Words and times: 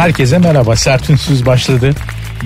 Herkese 0.00 0.38
merhaba. 0.38 0.76
Sert 0.76 1.10
Ünsüz 1.10 1.46
başladı. 1.46 1.90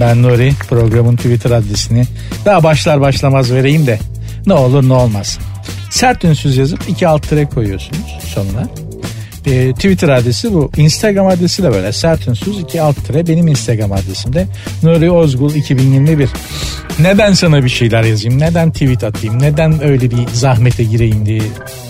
Ben 0.00 0.22
Nuri. 0.22 0.52
Programın 0.68 1.16
Twitter 1.16 1.50
adresini 1.50 2.04
daha 2.44 2.62
başlar 2.62 3.00
başlamaz 3.00 3.52
vereyim 3.52 3.86
de 3.86 3.98
ne 4.46 4.54
olur 4.54 4.88
ne 4.88 4.92
olmaz. 4.92 5.38
Sert 5.90 6.24
Ünsüz 6.24 6.56
yazıp 6.56 6.80
iki 6.88 7.08
alt 7.08 7.28
tere 7.28 7.44
koyuyorsunuz 7.46 8.18
sonuna. 8.34 8.68
E, 9.46 9.72
Twitter 9.72 10.08
adresi 10.08 10.52
bu. 10.52 10.70
Instagram 10.76 11.26
adresi 11.26 11.62
de 11.62 11.72
böyle. 11.72 11.92
Sert 11.92 12.28
Ünsüz 12.28 12.58
iki 12.58 12.82
alt 12.82 13.06
tere 13.06 13.26
benim 13.26 13.48
Instagram 13.48 13.92
adresim 13.92 14.32
de 14.32 14.46
Nuri 14.82 15.10
Ozgul 15.10 15.54
2021. 15.54 16.28
Neden 16.98 17.32
sana 17.32 17.64
bir 17.64 17.68
şeyler 17.68 18.04
yazayım? 18.04 18.40
Neden 18.40 18.72
tweet 18.72 19.04
atayım? 19.04 19.42
Neden 19.42 19.84
öyle 19.84 20.10
bir 20.10 20.28
zahmete 20.32 20.84
gireyim 20.84 21.26
diye 21.26 21.40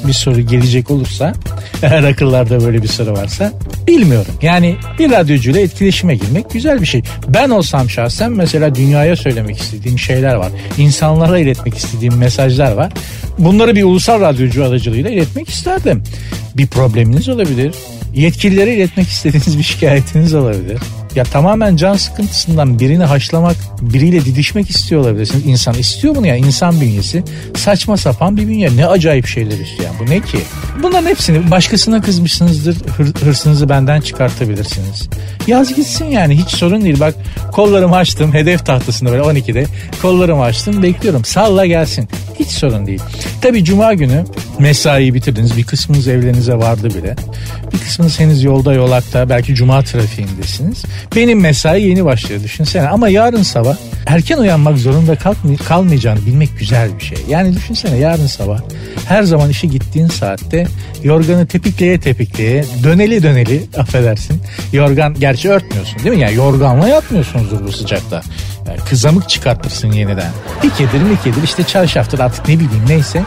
bir 0.07 0.13
soru 0.13 0.41
gelecek 0.41 0.91
olursa 0.91 1.33
eğer 1.83 2.05
akıllarda 2.05 2.65
böyle 2.65 2.83
bir 2.83 2.89
soru 2.89 3.13
varsa 3.13 3.53
bilmiyorum. 3.87 4.33
Yani 4.43 4.77
bir 4.99 5.11
radyocuyla 5.11 5.61
etkileşime 5.61 6.15
girmek 6.15 6.51
güzel 6.51 6.81
bir 6.81 6.87
şey. 6.87 7.03
Ben 7.29 7.51
olsam 7.51 7.91
şahsen 7.91 8.33
mesela 8.33 8.75
dünyaya 8.75 9.17
söylemek 9.17 9.59
istediğim 9.59 9.99
şeyler 9.99 10.35
var. 10.35 10.53
İnsanlara 10.79 11.39
iletmek 11.39 11.77
istediğim 11.77 12.17
mesajlar 12.17 12.73
var. 12.73 12.93
Bunları 13.39 13.75
bir 13.75 13.85
ulusal 13.85 14.21
radyocu 14.21 14.65
aracılığıyla 14.65 15.11
iletmek 15.11 15.49
isterdim. 15.49 16.03
Bir 16.57 16.67
probleminiz 16.67 17.29
olabilir. 17.29 17.75
Yetkililere 18.15 18.75
iletmek 18.75 19.09
istediğiniz 19.09 19.59
bir 19.59 19.63
şikayetiniz 19.63 20.35
olabilir. 20.35 20.79
Ya 21.15 21.25
tamamen 21.25 21.77
can 21.77 21.95
sıkıntısından 21.95 22.79
birini 22.79 23.05
haşlamak, 23.05 23.57
biriyle 23.81 24.25
didişmek 24.25 24.71
istiyor 24.71 25.01
olabilirsiniz. 25.01 25.47
İnsan 25.47 25.75
istiyor 25.75 26.15
bunu 26.15 26.27
ya 26.27 26.37
insan 26.37 26.81
bünyesi. 26.81 27.23
Saçma 27.57 27.97
sapan 27.97 28.37
bir 28.37 28.49
bünye. 28.49 28.77
Ne 28.77 28.87
acayip 28.87 29.27
şeyler 29.27 29.59
istiyor. 29.59 29.85
Yani 29.85 29.97
bu 30.01 30.11
ne 30.11 30.21
ki? 30.21 30.39
Bunların 30.83 31.09
hepsini 31.09 31.51
başkasına 31.51 32.01
kızmışsınızdır. 32.01 32.77
Hır, 32.97 33.15
hırsınızı 33.15 33.69
benden 33.69 34.01
çıkartabilirsiniz. 34.01 35.09
Yaz 35.47 35.75
gitsin 35.75 36.05
yani 36.05 36.39
hiç 36.39 36.49
sorun 36.49 36.85
değil. 36.85 37.01
Bak 37.01 37.15
kollarımı 37.53 37.97
açtım 37.97 38.35
hedef 38.35 38.67
tahtasında 38.67 39.13
böyle 39.13 39.23
12'de. 39.23 39.67
Kollarımı 40.03 40.43
açtım 40.43 40.83
bekliyorum. 40.83 41.25
Salla 41.25 41.67
gelsin. 41.67 42.09
Hiç 42.39 42.49
sorun 42.49 42.87
değil. 42.87 43.01
Tabi 43.41 43.65
cuma 43.65 43.95
günü 43.95 44.25
mesaiyi 44.69 45.15
bitirdiniz. 45.15 45.57
Bir 45.57 45.65
kısmınız 45.65 46.09
evlerinize 46.09 46.55
vardı 46.55 46.89
bile. 46.95 47.17
Bir 47.73 47.79
kısmınız 47.79 48.21
henüz 48.21 48.43
yolda 48.45 48.73
yolakta 48.73 49.29
belki 49.29 49.55
cuma 49.55 49.83
trafiğindesiniz. 49.83 50.83
Benim 51.17 51.41
mesai 51.41 51.83
yeni 51.83 52.05
başlıyor 52.05 52.43
düşünsene. 52.43 52.89
Ama 52.89 53.09
yarın 53.09 53.43
sabah 53.43 53.77
erken 54.07 54.39
uyanmak 54.39 54.79
zorunda 54.79 55.15
kalkmay- 55.15 55.57
kalmayacağını 55.65 56.27
bilmek 56.27 56.59
güzel 56.59 56.89
bir 56.99 57.05
şey. 57.05 57.19
Yani 57.29 57.55
düşünsene 57.57 57.97
yarın 57.97 58.27
sabah 58.27 58.61
her 59.09 59.23
zaman 59.23 59.51
işe 59.51 59.67
gittiğin 59.67 60.07
saatte 60.09 60.67
yorganı 61.03 61.47
tepikleye 61.47 62.01
tepikleye 62.01 62.65
döneli 62.85 63.23
döneli 63.23 63.63
affedersin. 63.79 64.43
Yorgan 64.73 65.15
gerçi 65.15 65.51
örtmüyorsun 65.51 65.99
değil 66.05 66.17
mi? 66.17 66.23
Yani 66.23 66.35
yorganla 66.35 66.89
yatmıyorsunuzdur 66.89 67.65
bu 67.67 67.73
sıcakta. 67.73 68.23
Kızamık 68.89 69.29
çıkartırsın 69.29 69.93
yeniden. 69.93 70.31
Bir 70.63 70.71
kedir 70.71 71.03
mi 71.03 71.19
kedir 71.25 71.43
işte 71.43 71.65
çarşaftır 71.65 72.19
artık 72.19 72.49
ne 72.49 72.55
bileyim 72.55 72.85
neyse. 72.89 73.23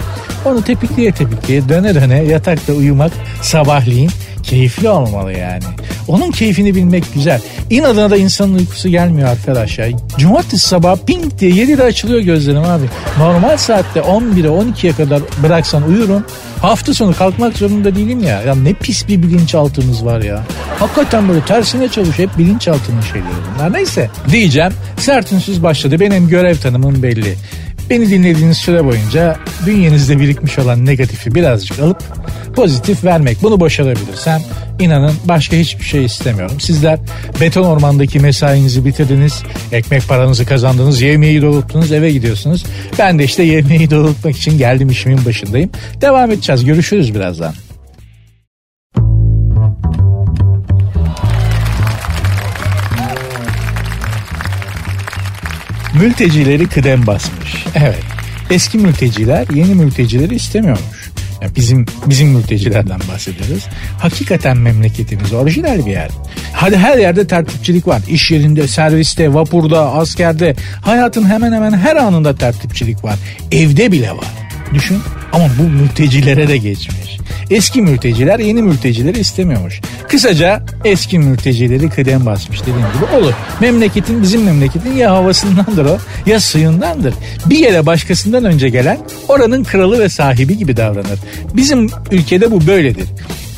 Onu 0.46 0.64
tepikleye 0.64 1.12
tepikleye 1.12 1.70
döne 1.70 1.96
döne 1.96 2.24
yatakta 2.24 2.74
uyumak 2.74 3.12
sabahleyin 3.42 4.12
keyifli 4.48 4.90
olmalı 4.90 5.34
yani. 5.34 5.64
Onun 6.08 6.32
keyfini 6.32 6.76
bilmek 6.76 7.14
güzel. 7.14 7.42
İnadına 7.70 8.10
da 8.10 8.18
insanın 8.18 8.56
uykusu 8.56 8.90
gelmiyor 8.90 9.30
arkadaş 9.30 9.78
ya. 9.78 9.88
Cumartesi 10.18 10.68
sabah 10.68 10.98
ping 10.98 11.40
diye 11.40 11.52
7'de 11.52 11.84
açılıyor 11.84 12.20
gözlerim 12.20 12.64
abi. 12.64 12.86
Normal 13.18 13.58
saatte 13.58 14.00
11'e 14.00 14.48
12'ye 14.48 14.94
kadar 14.94 15.22
bıraksan 15.44 15.84
uyurum. 15.84 16.26
Hafta 16.62 16.94
sonu 16.94 17.16
kalkmak 17.16 17.58
zorunda 17.58 17.96
değilim 17.96 18.24
ya. 18.24 18.42
Ya 18.42 18.56
ne 18.56 18.74
pis 18.74 19.08
bir 19.08 19.24
bilinçaltımız 19.24 20.06
var 20.06 20.22
ya. 20.22 20.44
Hakikaten 20.80 21.30
böyle 21.30 21.42
tersine 21.42 21.88
çalışıyor. 21.88 22.30
Hep 22.30 22.38
bilinçaltının 22.38 23.02
şeyleri 23.02 23.28
bunlar. 23.56 23.74
Neyse 23.74 24.10
diyeceğim. 24.32 24.72
Sertünsüz 24.98 25.64
başladı. 25.64 26.00
Benim 26.00 26.28
görev 26.28 26.56
tanımım 26.56 27.04
belli. 27.04 27.36
Beni 27.90 28.10
dinlediğiniz 28.10 28.58
süre 28.58 28.86
boyunca 28.86 29.38
bünyenizde 29.66 30.20
birikmiş 30.20 30.60
olan 30.60 30.86
negatifi 30.86 31.36
birazcık 31.36 31.80
alıp 31.80 32.04
pozitif 32.56 33.04
vermek. 33.04 33.44
Bunu 33.44 33.60
başarabilirsem 33.60 34.42
inanın 34.80 35.14
başka 35.26 35.56
hiçbir 35.56 35.86
şey 35.86 36.06
istemiyorum. 36.06 36.60
Sizler 36.60 37.00
beton 37.42 37.64
ormandaki 37.64 38.20
mesainizi 38.20 38.86
bitirdiniz. 38.86 39.44
Ekmek 39.72 40.08
paranızı 40.08 40.46
kazandınız. 40.46 41.02
Yemeği 41.02 41.42
doğrulttunuz 41.42 41.92
eve 41.92 42.12
gidiyorsunuz. 42.12 42.66
Ben 43.00 43.20
de 43.20 43.24
işte 43.24 43.44
yemeği 43.44 43.92
doğrultmak 43.92 44.38
için 44.38 44.58
geldim 44.58 44.90
işimin 44.90 45.26
başındayım. 45.26 45.70
Devam 46.02 46.32
edeceğiz. 46.32 46.66
Görüşürüz 46.66 47.16
birazdan. 47.16 47.54
Mültecileri 56.00 56.68
kıdem 56.68 57.08
basmış. 57.08 57.66
Evet. 57.76 58.04
Eski 58.50 58.78
mülteciler 58.78 59.48
yeni 59.54 59.76
mültecileri 59.76 60.36
istemiyormuş. 60.36 61.12
Yani 61.42 61.56
bizim 61.56 61.86
bizim 62.06 62.28
mültecilerden 62.28 63.00
bahsediyoruz. 63.12 63.68
Hakikaten 64.00 64.58
memleketimiz 64.58 65.34
orijinal 65.34 65.86
bir 65.86 65.92
yer. 65.92 66.10
Hadi 66.54 66.78
her 66.78 66.98
yerde 66.98 67.28
tertipçilik 67.28 67.88
var. 67.88 68.02
İş 68.10 68.32
yerinde, 68.32 68.68
serviste, 68.68 69.34
vapurda, 69.34 69.94
askerde, 69.94 70.56
hayatın 70.82 71.30
hemen 71.30 71.54
hemen 71.54 71.78
her 71.78 71.96
anında 71.96 72.36
tertipçilik 72.36 73.04
var. 73.04 73.16
Evde 73.52 73.92
bile 73.92 74.12
var. 74.12 74.48
Düşün 74.74 74.98
ama 75.34 75.46
bu 75.60 75.64
mültecilere 75.64 76.48
de 76.48 76.58
geçmiş. 76.58 77.17
Eski 77.50 77.82
mülteciler 77.82 78.40
yeni 78.40 78.62
mültecileri 78.62 79.20
istemiyormuş. 79.20 79.82
Kısaca 80.10 80.64
eski 80.86 81.20
mültecileri 81.20 81.90
kıdem 81.90 82.26
basmış 82.26 82.62
dediğim 82.62 82.78
gibi 82.78 83.18
olur. 83.18 83.34
Memleketin 83.62 84.22
bizim 84.22 84.44
memleketin 84.44 84.94
ya 84.94 85.12
havasındandır 85.12 85.86
o 85.86 85.98
ya 86.26 86.40
suyundandır. 86.40 87.14
Bir 87.46 87.58
yere 87.58 87.86
başkasından 87.86 88.46
önce 88.46 88.70
gelen 88.70 88.98
oranın 89.28 89.64
kralı 89.64 90.00
ve 90.00 90.10
sahibi 90.10 90.58
gibi 90.58 90.78
davranır. 90.78 91.20
Bizim 91.54 91.90
ülkede 92.12 92.52
bu 92.52 92.68
böyledir. 92.68 93.08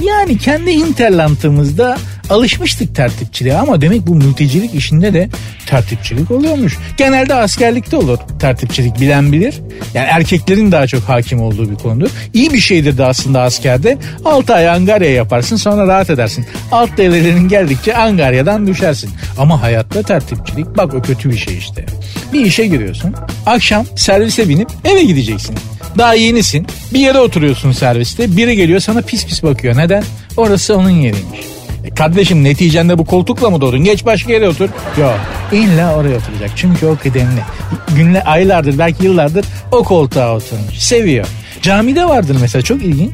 Yani 0.03 0.37
kendi 0.37 0.73
hinterlandımızda 0.73 1.97
alışmıştık 2.29 2.95
tertipçiliğe 2.95 3.57
ama 3.57 3.81
demek 3.81 4.07
bu 4.07 4.15
mültecilik 4.15 4.75
işinde 4.75 5.13
de 5.13 5.29
tertipçilik 5.65 6.31
oluyormuş. 6.31 6.77
Genelde 6.97 7.33
askerlikte 7.33 7.97
olur 7.97 8.17
tertipçilik 8.39 8.99
bilen 8.99 9.31
bilir. 9.31 9.61
Yani 9.93 10.07
erkeklerin 10.07 10.71
daha 10.71 10.87
çok 10.87 11.03
hakim 11.03 11.41
olduğu 11.41 11.71
bir 11.71 11.75
konudur. 11.75 12.09
İyi 12.33 12.53
bir 12.53 12.59
şeydir 12.59 12.97
de 12.97 13.05
aslında 13.05 13.41
askerde. 13.41 13.97
6 14.25 14.53
ay 14.53 14.69
angarya 14.69 15.11
yaparsın 15.11 15.55
sonra 15.55 15.87
rahat 15.87 16.09
edersin. 16.09 16.45
Alt 16.71 16.97
devrelerin 16.97 17.47
geldikçe 17.47 17.97
angaryadan 17.97 18.67
düşersin. 18.67 19.09
Ama 19.37 19.61
hayatta 19.61 20.03
tertipçilik 20.03 20.77
bak 20.77 20.93
o 20.93 21.01
kötü 21.01 21.29
bir 21.29 21.37
şey 21.37 21.57
işte. 21.57 21.85
Bir 22.33 22.45
işe 22.45 22.67
giriyorsun. 22.67 23.13
Akşam 23.45 23.85
servise 23.95 24.49
binip 24.49 24.69
eve 24.85 25.03
gideceksin. 25.03 25.55
Daha 25.97 26.13
yenisin. 26.13 26.67
Bir 26.93 26.99
yere 26.99 27.19
oturuyorsun 27.19 27.71
serviste. 27.71 28.37
Biri 28.37 28.55
geliyor 28.55 28.79
sana 28.79 29.01
pis 29.01 29.25
pis 29.25 29.43
bakıyor. 29.43 29.77
Neden? 29.77 30.03
Orası 30.37 30.77
onun 30.77 30.89
yeriymiş. 30.89 31.39
E 31.85 31.89
kardeşim 31.89 32.43
neticende 32.43 32.97
bu 32.97 33.05
koltukla 33.05 33.49
mı 33.49 33.61
doğdun? 33.61 33.83
Geç 33.83 34.05
başka 34.05 34.33
yere 34.33 34.49
otur. 34.49 34.69
Yok. 34.99 35.19
İlla 35.51 35.95
oraya 35.95 36.17
oturacak. 36.17 36.51
Çünkü 36.55 36.85
o 36.85 36.95
kıdemli. 36.95 37.41
Günle 37.95 38.23
aylardır 38.23 38.77
belki 38.77 39.05
yıllardır 39.05 39.45
o 39.71 39.83
koltuğa 39.83 40.35
oturmuş. 40.35 40.77
Seviyor. 40.77 41.27
Camide 41.61 42.05
vardır 42.05 42.37
mesela 42.41 42.61
çok 42.61 42.83
ilginç. 42.83 43.11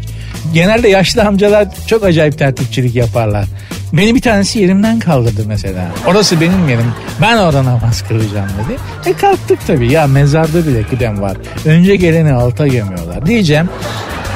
Genelde 0.54 0.88
yaşlı 0.88 1.24
amcalar 1.24 1.68
çok 1.88 2.04
acayip 2.04 2.38
tertipçilik 2.38 2.96
yaparlar. 2.96 3.46
Beni 3.94 4.16
bir 4.16 4.22
tanesi 4.22 4.60
yerimden 4.60 5.00
kaldırdı 5.00 5.44
mesela. 5.48 5.88
Orası 6.08 6.42
benim 6.42 6.70
yerim. 6.70 6.94
Ben 7.22 7.38
orada 7.38 7.66
namaz 7.66 8.04
kılacağım 8.08 8.50
dedi. 8.66 8.80
E 9.10 9.14
kalktık 9.14 9.60
tabii. 9.68 9.92
Ya 9.92 10.08
mezarda 10.08 10.68
bile 10.68 10.84
kıdem 10.84 11.22
var. 11.22 11.38
Önce 11.66 11.96
geleni 11.96 12.34
alta 12.34 12.68
gömüyorlar. 12.68 13.26
Diyeceğim 13.26 13.70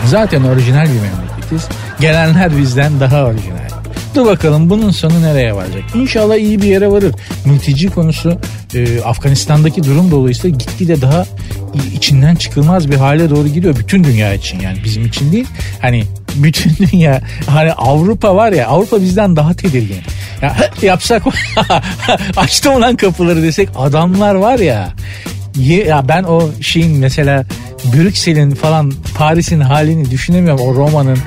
zaten 0.06 0.44
orijinal 0.44 0.86
bir 0.86 0.90
memleketiz. 0.90 1.68
Gelenler 2.00 2.58
bizden 2.58 3.00
daha 3.00 3.24
orijinal. 3.24 3.70
Dur 4.16 4.26
bakalım 4.26 4.70
bunun 4.70 4.92
sonu 4.92 5.22
nereye 5.22 5.56
varacak? 5.56 5.84
İnşallah 5.96 6.36
iyi 6.36 6.62
bir 6.62 6.68
yere 6.68 6.92
varır. 6.92 7.16
Mülteci 7.46 7.90
konusu 7.90 8.38
e, 8.76 9.02
Afganistan'daki 9.02 9.84
durum 9.84 10.12
dolayısıyla 10.12 10.58
gitgide 10.58 11.02
daha 11.02 11.26
içinden 11.96 12.36
çıkılmaz 12.36 12.92
bir 12.92 12.96
hale 12.96 13.30
doğru 13.30 13.48
gidiyor. 13.48 13.76
Bütün 13.76 14.04
dünya 14.04 14.34
için 14.34 14.60
yani 14.60 14.78
bizim 14.84 15.06
için 15.06 15.32
değil. 15.32 15.48
Hani 15.82 16.04
bütün 16.36 16.72
dünya 16.92 17.22
hani 17.48 17.74
Avrupa 17.74 18.36
var 18.36 18.52
ya 18.52 18.68
Avrupa 18.68 19.02
bizden 19.02 19.36
daha 19.36 19.54
tedirgin. 19.54 20.02
Ya 20.42 20.56
yapsak 20.82 21.24
açtım 22.38 22.82
lan 22.82 22.96
kapıları 22.96 23.44
desek 23.44 23.70
adamlar 23.78 24.36
var 24.36 24.60
ya 24.60 24.94
ya 25.58 26.08
ben 26.08 26.24
o 26.24 26.50
şeyin 26.62 26.98
mesela 26.98 27.46
Brüksel'in 27.94 28.52
falan 28.52 28.94
Paris'in 29.18 29.60
halini 29.60 30.12
düşünemiyorum 30.12 30.66
o 30.66 30.76
Roma'nın 30.76 31.18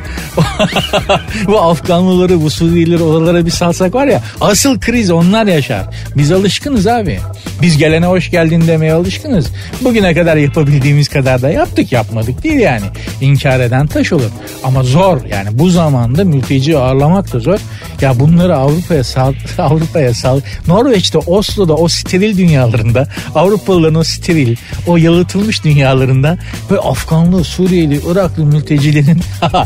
bu 1.47 1.61
Afganlıları 1.61 2.43
bu 2.43 2.51
Suriyelileri 2.51 3.03
oralara 3.03 3.47
bir 3.47 3.51
salsak 3.51 3.95
var 3.95 4.07
ya 4.07 4.23
asıl 4.41 4.81
kriz 4.81 5.11
onlar 5.11 5.47
yaşar. 5.47 5.85
Biz 6.17 6.33
alışkınız 6.33 6.87
abi. 6.87 7.19
Biz 7.63 7.79
gelene 7.79 8.07
hoş 8.07 8.31
geldin 8.31 8.67
demeye 8.67 8.93
alışkınız. 8.93 9.47
Bugüne 9.81 10.15
kadar 10.15 10.37
yapabildiğimiz 10.37 11.09
kadar 11.09 11.43
da 11.43 11.51
yaptık 11.51 11.93
yapmadık 11.93 12.45
değil 12.45 12.61
yani. 12.61 12.85
İnkar 13.21 13.61
eden 13.61 13.87
taş 13.87 14.13
olur. 14.13 14.31
Ama 14.65 14.83
zor 14.83 15.25
yani 15.25 15.49
bu 15.53 15.71
zamanda 15.71 16.25
mülteci 16.25 16.79
ağırlamak 16.79 17.33
da 17.33 17.41
zor. 17.41 17.59
Ya 18.01 18.21
bunları 18.21 18.57
Avrupa'ya 18.57 19.05
sal 19.05 19.35
Avrupa'ya 19.59 20.15
sal. 20.15 20.41
Norveç'te 20.67 21.19
Oslo'da 21.19 21.75
o 21.75 21.89
steril 21.89 22.37
dünyalarında 22.37 23.09
Avrupalıların 23.35 23.95
o 23.95 24.05
steril 24.05 24.57
o 24.87 24.97
yalıtılmış 24.97 25.65
dünyalarında 25.65 26.39
ve 26.71 26.79
Afganlı, 26.79 27.45
Suriyeli, 27.45 28.01
Iraklı 28.11 28.45
mültecilerin 28.45 29.21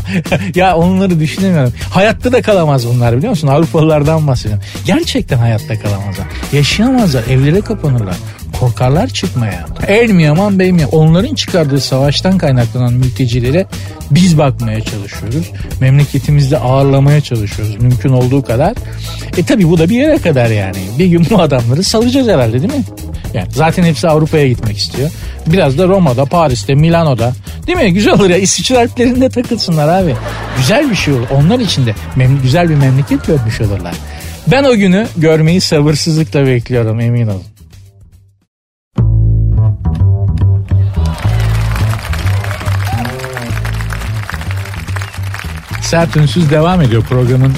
ya 0.55 0.75
onları 0.75 1.19
düşünemiyorum. 1.19 1.73
Hayatta 1.89 2.31
da 2.31 2.41
kalamaz 2.41 2.87
bunlar 2.87 3.17
biliyor 3.17 3.29
musun? 3.29 3.47
Avrupalılardan 3.47 4.27
bahsediyorum. 4.27 4.63
Gerçekten 4.85 5.37
hayatta 5.37 5.79
kalamazlar. 5.79 6.27
Yaşayamazlar. 6.53 7.23
Evlere 7.27 7.61
kapanırlar 7.61 8.15
korkarlar 8.59 9.07
çıkmaya. 9.07 9.65
El 9.87 10.11
mi 10.11 10.23
yaman 10.23 10.59
Onların 10.91 11.35
çıkardığı 11.35 11.81
savaştan 11.81 12.37
kaynaklanan 12.37 12.93
mültecilere 12.93 13.65
biz 14.11 14.37
bakmaya 14.37 14.81
çalışıyoruz. 14.81 15.51
Memleketimizde 15.81 16.57
ağırlamaya 16.57 17.21
çalışıyoruz 17.21 17.81
mümkün 17.81 18.09
olduğu 18.09 18.41
kadar. 18.41 18.73
E 19.37 19.43
tabi 19.43 19.69
bu 19.69 19.77
da 19.77 19.89
bir 19.89 19.95
yere 19.95 20.17
kadar 20.17 20.49
yani. 20.49 20.77
Bir 20.99 21.05
gün 21.05 21.27
bu 21.29 21.41
adamları 21.41 21.83
salacağız 21.83 22.27
herhalde 22.27 22.61
değil 22.61 22.73
mi? 22.73 22.83
Yani 23.33 23.47
zaten 23.51 23.83
hepsi 23.83 24.07
Avrupa'ya 24.07 24.47
gitmek 24.47 24.77
istiyor. 24.77 25.09
Biraz 25.47 25.77
da 25.77 25.87
Roma'da, 25.87 26.25
Paris'te, 26.25 26.75
Milano'da. 26.75 27.33
Değil 27.67 27.77
mi? 27.77 27.93
Güzel 27.93 28.13
olur 28.13 28.29
ya. 28.29 28.37
İsviçre 28.37 28.77
Alplerinde 28.77 29.29
takılsınlar 29.29 30.03
abi. 30.03 30.15
Güzel 30.57 30.89
bir 30.89 30.95
şey 30.95 31.13
olur. 31.13 31.27
Onlar 31.31 31.59
için 31.59 31.85
de 31.85 31.95
mem- 32.15 32.41
güzel 32.41 32.69
bir 32.69 32.75
memleket 32.75 33.27
görmüş 33.27 33.61
olurlar. 33.61 33.95
Ben 34.51 34.63
o 34.63 34.75
günü 34.75 35.07
görmeyi 35.17 35.61
sabırsızlıkla 35.61 36.45
bekliyorum 36.47 36.99
emin 36.99 37.27
olun. 37.27 37.43
Sert 45.81 46.17
Ünsüz 46.17 46.49
devam 46.51 46.81
ediyor 46.81 47.03
programın 47.03 47.53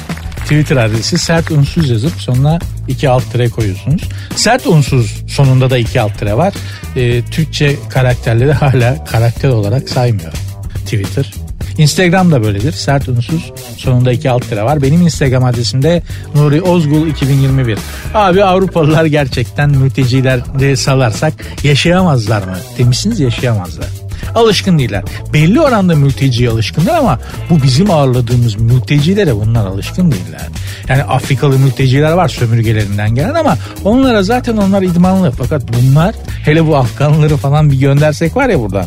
Twitter 0.50 0.78
adresi 0.78 1.18
sert 1.18 1.52
unsuz 1.52 1.90
yazıp 1.90 2.22
sonuna 2.22 2.60
iki 2.88 3.10
alt 3.10 3.32
tire 3.32 3.50
koyuyorsunuz. 3.50 4.02
Sert 4.36 4.68
unsuz 4.68 5.24
sonunda 5.28 5.70
da 5.70 5.78
iki 5.78 6.02
alt 6.02 6.20
tire 6.20 6.38
var. 6.38 6.54
E, 6.96 7.22
Türkçe 7.22 7.76
karakterleri 7.90 8.52
hala 8.52 9.06
karakter 9.06 9.50
olarak 9.50 9.90
saymıyor 9.90 10.34
Twitter. 10.86 11.34
Instagram 11.78 12.32
da 12.32 12.44
böyledir. 12.44 12.72
Sert 12.72 13.10
unsuz 13.10 13.52
sonunda 13.78 14.12
iki 14.12 14.30
alt 14.30 14.50
tire 14.50 14.64
var. 14.64 14.82
Benim 14.82 15.02
Instagram 15.02 15.54
de 15.54 16.04
Nuri 16.36 16.62
Ozgul 16.62 17.08
2021. 17.08 17.78
Abi 18.14 18.44
Avrupalılar 18.44 19.06
gerçekten 19.06 19.70
mültecileri 19.70 20.78
salarsak 20.78 21.34
yaşayamazlar 21.64 22.44
mı? 22.44 22.58
Demişsiniz 22.78 23.20
yaşayamazlar 23.20 23.99
alışkın 24.36 24.80
değiller. 24.80 25.04
Belli 25.34 25.62
oranda 25.62 25.96
mülteciye 25.96 26.50
alışkınlar 26.50 26.98
ama 26.98 27.20
bu 27.50 27.64
bizim 27.64 27.92
ağırladığımız 27.92 28.56
mültecilere 28.56 29.36
bunlar 29.36 29.66
alışkın 29.66 30.12
değiller. 30.12 30.42
Yani 30.88 31.04
Afrikalı 31.04 31.60
mülteciler 31.60 32.12
var 32.12 32.28
sömürgelerinden 32.28 33.16
gelen 33.16 33.34
ama 33.34 33.58
onlara 33.84 34.24
zaten 34.24 34.58
onlar 34.58 34.82
idmanlı. 34.82 35.32
Fakat 35.32 35.64
bunlar 35.74 36.16
hele 36.46 36.68
bu 36.68 36.78
Afganları 36.78 37.38
falan 37.38 37.72
bir 37.72 37.80
göndersek 37.80 38.36
var 38.36 38.50
ya 38.50 38.60
buradan. 38.60 38.86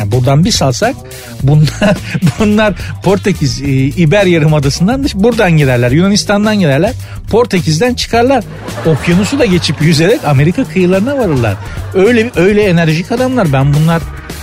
Yani 0.00 0.12
buradan 0.12 0.44
bir 0.44 0.50
salsak 0.50 0.96
bunlar 1.42 1.96
bunlar 2.38 2.74
Portekiz 3.02 3.62
e, 3.62 3.66
İber 3.72 4.26
Yarımadası'ndan 4.26 5.06
buradan 5.14 5.56
girerler. 5.56 5.90
Yunanistan'dan 5.90 6.60
girerler. 6.60 6.92
Portekiz'den 7.30 7.94
çıkarlar. 7.94 8.44
Okyanusu 8.86 9.38
da 9.38 9.44
geçip 9.44 9.82
yüzerek 9.82 10.24
Amerika 10.24 10.64
kıyılarına 10.64 11.18
varırlar. 11.18 11.54
Öyle 11.94 12.30
öyle 12.36 12.62
enerjik 12.62 13.12
adamlar. 13.12 13.52
Ben 13.52 13.74
bunlar 13.74 14.02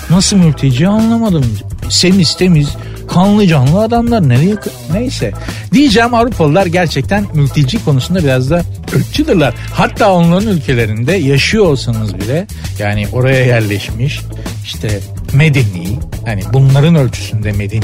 Nasıl 0.10 0.38
mülteci 0.38 0.88
anlamadım. 0.88 1.46
Semiz 1.90 2.36
temiz 2.38 2.70
kanlı 3.08 3.48
canlı 3.48 3.82
adamlar 3.82 4.30
nereye 4.30 4.56
neyse. 4.94 5.32
Diyeceğim 5.74 6.14
Avrupalılar 6.14 6.66
gerçekten 6.66 7.26
mülteci 7.34 7.86
konusunda 7.86 8.24
biraz 8.24 8.50
da 8.50 8.64
ırkçıdırlar. 8.96 9.54
Hatta 9.74 10.14
onların 10.14 10.48
ülkelerinde 10.48 11.14
yaşıyor 11.14 11.66
olsanız 11.66 12.16
bile 12.16 12.48
yani 12.80 13.08
oraya 13.12 13.46
yerleşmiş 13.46 14.22
işte 14.64 15.00
medeni 15.34 16.00
hani 16.26 16.42
bunların 16.54 16.96
ölçüsünde 16.96 17.52
medeni 17.52 17.84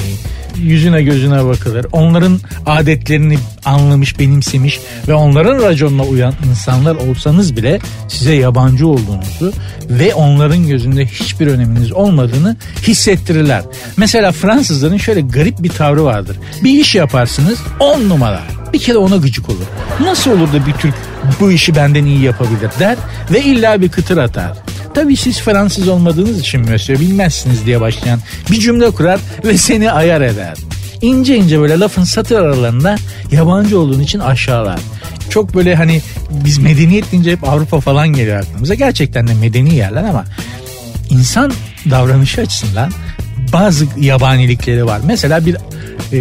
yüzüne 0.57 1.03
gözüne 1.03 1.45
bakılır. 1.45 1.85
Onların 1.91 2.39
adetlerini 2.65 3.37
anlamış, 3.65 4.19
benimsemiş 4.19 4.79
ve 5.07 5.13
onların 5.13 5.63
raconuna 5.63 6.03
uyan 6.03 6.33
insanlar 6.49 6.95
olsanız 6.95 7.57
bile 7.57 7.79
size 8.07 8.35
yabancı 8.35 8.87
olduğunuzu 8.87 9.53
ve 9.89 10.13
onların 10.13 10.67
gözünde 10.67 11.05
hiçbir 11.05 11.47
öneminiz 11.47 11.91
olmadığını 11.91 12.57
hissettirirler. 12.81 13.63
Mesela 13.97 14.31
Fransızların 14.31 14.97
şöyle 14.97 15.21
garip 15.21 15.63
bir 15.63 15.69
tavrı 15.69 16.03
vardır. 16.03 16.37
Bir 16.63 16.79
iş 16.79 16.95
yaparsınız 16.95 17.59
on 17.79 18.09
numara. 18.09 18.62
Bir 18.73 18.79
kere 18.79 18.97
ona 18.97 19.15
gıcık 19.15 19.49
olur. 19.49 19.65
Nasıl 20.01 20.31
olur 20.31 20.53
da 20.53 20.65
bir 20.65 20.73
Türk 20.73 20.93
bu 21.39 21.51
işi 21.51 21.75
benden 21.75 22.05
iyi 22.05 22.21
yapabilir 22.21 22.69
der 22.79 22.97
ve 23.31 23.43
illa 23.43 23.81
bir 23.81 23.89
kıtır 23.89 24.17
atar. 24.17 24.51
Tabii 24.93 25.17
siz 25.17 25.41
Fransız 25.41 25.87
olmadığınız 25.87 26.39
için 26.39 26.61
Mösyö 26.61 26.99
bilmezsiniz 26.99 27.65
diye 27.65 27.81
başlayan 27.81 28.19
bir 28.51 28.59
cümle 28.59 28.91
kurar 28.91 29.19
ve 29.45 29.57
seni 29.57 29.91
ayar 29.91 30.21
eder. 30.21 30.57
İnce 31.01 31.35
ince 31.35 31.59
böyle 31.59 31.79
lafın 31.79 32.03
satır 32.03 32.35
aralarında 32.35 32.95
yabancı 33.31 33.79
olduğun 33.79 33.99
için 33.99 34.19
aşağılar. 34.19 34.79
Çok 35.29 35.55
böyle 35.55 35.75
hani 35.75 36.01
biz 36.31 36.57
medeniyet 36.57 37.11
deyince 37.11 37.31
hep 37.31 37.43
Avrupa 37.43 37.79
falan 37.79 38.07
geliyor 38.07 38.37
aklımıza. 38.39 38.73
Gerçekten 38.73 39.27
de 39.27 39.33
medeni 39.33 39.75
yerler 39.75 40.03
ama 40.03 40.25
insan 41.09 41.51
davranışı 41.91 42.41
açısından 42.41 42.91
bazı 43.53 43.85
yabanilikleri 43.99 44.85
var. 44.85 45.01
Mesela 45.05 45.45
bir 45.45 45.57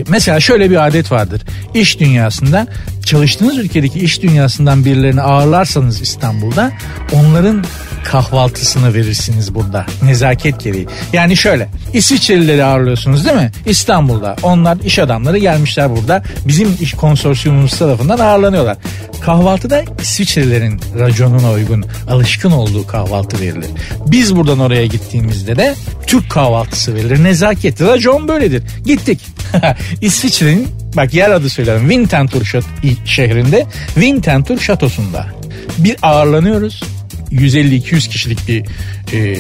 mesela 0.09 0.41
şöyle 0.41 0.71
bir 0.71 0.87
adet 0.87 1.13
vardır. 1.13 1.43
İş 1.75 2.01
dünyasında 2.01 2.67
çalıştığınız 3.05 3.59
ülkedeki 3.59 3.99
iş 4.01 4.23
dünyasından 4.23 4.85
birilerini 4.85 5.23
ağırlarsanız 5.23 6.01
İstanbul'da 6.01 6.73
onların 7.13 7.65
kahvaltısını 8.05 8.95
verirsiniz 8.95 9.55
burada. 9.55 9.87
Nezaket 10.03 10.61
gereği. 10.61 10.87
Yani 11.13 11.37
şöyle 11.37 11.69
İsviçrelileri 11.93 12.65
ağırlıyorsunuz 12.65 13.25
değil 13.25 13.37
mi? 13.37 13.51
İstanbul'da. 13.67 14.37
Onlar 14.43 14.79
iş 14.85 14.99
adamları 14.99 15.39
gelmişler 15.39 15.91
burada. 15.97 16.23
Bizim 16.47 16.77
iş 16.81 16.95
konsorsiyumumuz 16.95 17.79
tarafından 17.79 18.19
ağırlanıyorlar. 18.19 18.77
Kahvaltıda 19.21 19.85
İsviçrelilerin 20.03 20.81
raconuna 20.99 21.53
uygun, 21.53 21.85
alışkın 22.11 22.51
olduğu 22.51 22.87
kahvaltı 22.87 23.41
verilir. 23.41 23.71
Biz 24.07 24.37
buradan 24.37 24.59
oraya 24.59 24.87
gittiğimizde 24.87 25.57
de 25.57 25.75
Türk 26.07 26.31
kahvaltısı 26.31 26.95
verilir. 26.95 27.25
Nezaket. 27.25 27.81
Racon 27.81 28.29
böyledir. 28.29 28.63
Gittik. 28.85 29.21
İsviçre'nin 30.01 30.69
bak 30.97 31.15
yer 31.15 31.31
adı 31.31 31.51
söylerim. 31.51 31.81
Winterthur 31.81 32.53
şehrinde 33.05 33.67
Winterthur 33.95 34.59
şatosunda. 34.59 35.27
Bir 35.79 35.97
ağırlanıyoruz 36.03 36.83
150-200 37.33 38.09
kişilik 38.09 38.49
bir 38.49 38.65
e, 39.13 39.39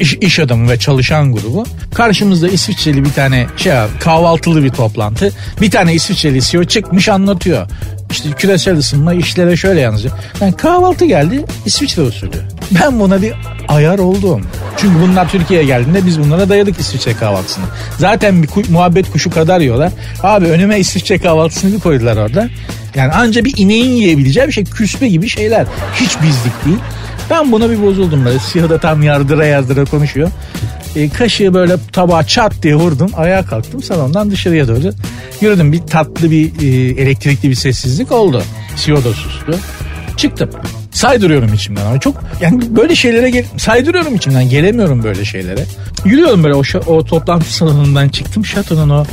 iş, 0.00 0.14
iş 0.14 0.38
adamı 0.38 0.70
ve 0.70 0.78
çalışan 0.78 1.32
grubu. 1.32 1.66
Karşımızda 1.94 2.48
İsviçreli 2.48 3.04
bir 3.04 3.12
tane 3.12 3.46
şey 3.56 3.72
kahvaltılı 4.00 4.64
bir 4.64 4.70
toplantı. 4.70 5.32
Bir 5.60 5.70
tane 5.70 5.94
İsviçreli 5.94 6.42
CEO 6.42 6.64
çıkmış 6.64 7.08
anlatıyor. 7.08 7.66
İşte 8.10 8.30
küresel 8.30 8.76
ısınma 8.76 9.14
işlere 9.14 9.56
şöyle 9.56 9.80
yansıyor. 9.80 10.14
Yani 10.40 10.56
kahvaltı 10.56 11.04
geldi 11.04 11.44
İsviçre 11.66 12.02
usulü. 12.02 12.30
Ben 12.70 13.00
buna 13.00 13.22
bir 13.22 13.32
ayar 13.68 13.98
oldum. 13.98 14.42
Çünkü 14.76 15.00
bunlar 15.00 15.30
Türkiye'ye 15.30 15.66
geldiğinde 15.66 16.06
biz 16.06 16.20
bunlara 16.20 16.48
dayadık 16.48 16.80
İsviçre 16.80 17.14
kahvaltısını. 17.14 17.64
Zaten 17.98 18.42
bir 18.42 18.48
ku- 18.48 18.70
muhabbet 18.70 19.10
kuşu 19.10 19.30
kadar 19.30 19.60
yiyorlar. 19.60 19.92
Abi 20.22 20.46
önüme 20.46 20.78
İsviçre 20.78 21.18
kahvaltısını 21.18 21.74
bir 21.74 21.80
koydular 21.80 22.16
orada. 22.16 22.48
Yani 22.94 23.12
anca 23.12 23.44
bir 23.44 23.54
ineğin 23.56 23.90
yiyebileceği 23.90 24.46
bir 24.46 24.52
şey 24.52 24.64
küspe 24.64 25.08
gibi 25.08 25.28
şeyler. 25.28 25.66
Hiç 25.94 26.10
bizlik 26.22 26.64
değil. 26.64 26.78
Ben 27.30 27.52
buna 27.52 27.70
bir 27.70 27.82
bozuldum 27.82 28.24
böyle. 28.24 28.38
Siyah 28.38 28.68
da 28.68 28.78
tam 28.78 29.02
yardıra 29.02 29.46
yardıra 29.46 29.84
konuşuyor. 29.84 30.30
E, 30.96 31.08
kaşığı 31.08 31.54
böyle 31.54 31.76
tabağa 31.92 32.26
çat 32.26 32.62
diye 32.62 32.74
vurdum. 32.74 33.10
Ayağa 33.16 33.44
kalktım 33.44 33.82
salondan 33.82 34.30
dışarıya 34.30 34.68
doğru 34.68 34.92
yürüdüm. 35.40 35.72
Bir 35.72 35.80
tatlı 35.80 36.30
bir 36.30 36.62
e, 36.62 36.66
elektrikli 37.02 37.50
bir 37.50 37.54
sessizlik 37.54 38.12
oldu. 38.12 38.42
CEO 38.76 38.96
da 38.96 39.12
sustu. 39.12 39.54
Çıktım. 40.16 40.50
Saydırıyorum 40.92 41.54
içimden 41.54 41.86
ama 41.86 42.00
çok 42.00 42.14
yani 42.40 42.76
böyle 42.76 42.94
şeylere 42.94 43.30
gel, 43.30 43.44
saydırıyorum 43.56 44.14
içimden 44.14 44.48
gelemiyorum 44.48 45.02
böyle 45.02 45.24
şeylere. 45.24 45.64
Yürüyorum 46.04 46.44
böyle 46.44 46.54
o, 46.54 46.62
o 46.86 47.04
toplantı 47.04 47.54
salonundan 47.54 48.08
çıktım 48.08 48.46
şatonun 48.46 48.88
o 48.88 49.02
e, 49.02 49.06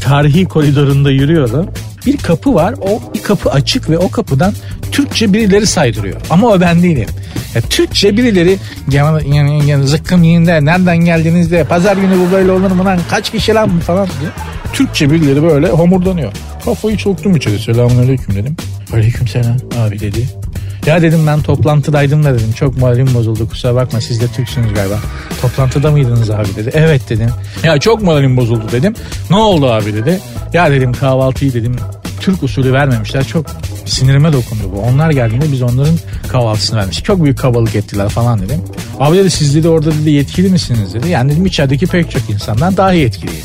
tarihi 0.00 0.44
koridorunda 0.44 1.10
yürüyorum 1.10 1.66
bir 2.06 2.16
kapı 2.16 2.54
var. 2.54 2.74
O 2.80 3.14
bir 3.14 3.22
kapı 3.22 3.50
açık 3.50 3.90
ve 3.90 3.98
o 3.98 4.10
kapıdan 4.10 4.52
Türkçe 4.92 5.32
birileri 5.32 5.66
saydırıyor. 5.66 6.20
Ama 6.30 6.48
o 6.48 6.60
ben 6.60 6.82
değilim. 6.82 7.08
Ya, 7.54 7.60
Türkçe 7.60 8.16
birileri 8.16 8.56
yani, 8.90 9.36
yani, 9.36 9.70
yani 9.70 9.86
zıkkım 9.86 10.22
yiyinde 10.22 10.64
nereden 10.64 10.96
geldiniz 10.96 11.50
de 11.50 11.64
pazar 11.64 11.96
günü 11.96 12.18
bu 12.18 12.32
böyle 12.32 12.52
olur 12.52 12.70
mu 12.70 12.84
lan 12.84 12.98
kaç 13.10 13.30
kişi 13.30 13.54
lan 13.54 13.80
falan 13.80 14.08
diye. 14.20 14.30
Türkçe 14.72 15.10
birileri 15.10 15.42
böyle 15.42 15.68
homurdanıyor. 15.68 16.32
Kafayı 16.64 16.98
soktum 16.98 17.36
içeri 17.36 17.58
selamun 17.58 18.02
aleyküm 18.02 18.34
dedim. 18.34 18.56
Aleyküm 18.92 19.28
selam 19.28 19.56
abi 19.78 20.00
dedi. 20.00 20.28
Ya 20.86 21.02
dedim 21.02 21.26
ben 21.26 21.42
toplantıdaydım 21.42 22.24
da 22.24 22.34
dedim. 22.34 22.52
Çok 22.52 22.76
moralim 22.76 23.14
bozuldu 23.14 23.48
kusura 23.48 23.74
bakma 23.74 24.00
siz 24.00 24.20
de 24.20 24.26
Türksünüz 24.28 24.74
galiba. 24.74 24.98
Toplantıda 25.42 25.90
mıydınız 25.90 26.30
abi 26.30 26.56
dedi. 26.56 26.70
Evet 26.74 27.08
dedim. 27.08 27.30
Ya 27.64 27.78
çok 27.78 28.02
moralim 28.02 28.36
bozuldu 28.36 28.64
dedim. 28.72 28.94
Ne 29.30 29.36
oldu 29.36 29.70
abi 29.70 29.94
dedi. 29.94 30.20
Ya 30.52 30.70
dedim 30.70 30.92
kahvaltıyı 30.92 31.54
dedim 31.54 31.76
Türk 32.20 32.42
usulü 32.42 32.72
vermemişler. 32.72 33.24
Çok 33.24 33.46
sinirime 33.84 34.32
dokundu 34.32 34.62
bu. 34.76 34.80
Onlar 34.80 35.10
geldiğinde 35.10 35.52
biz 35.52 35.62
onların 35.62 35.98
kahvaltısını 36.28 36.78
vermiştik. 36.78 37.04
Çok 37.04 37.24
büyük 37.24 37.38
kabalık 37.38 37.74
ettiler 37.76 38.08
falan 38.08 38.40
dedim. 38.40 38.60
Abi 39.00 39.16
dedi 39.16 39.30
siz 39.30 39.54
dedi 39.54 39.68
orada 39.68 39.92
dedi 39.92 40.10
yetkili 40.10 40.48
misiniz 40.48 40.94
dedi. 40.94 41.08
Yani 41.08 41.32
dedim 41.32 41.46
içerideki 41.46 41.86
pek 41.86 42.10
çok 42.10 42.30
insandan 42.30 42.76
daha 42.76 42.92
yetkiliyim. 42.92 43.44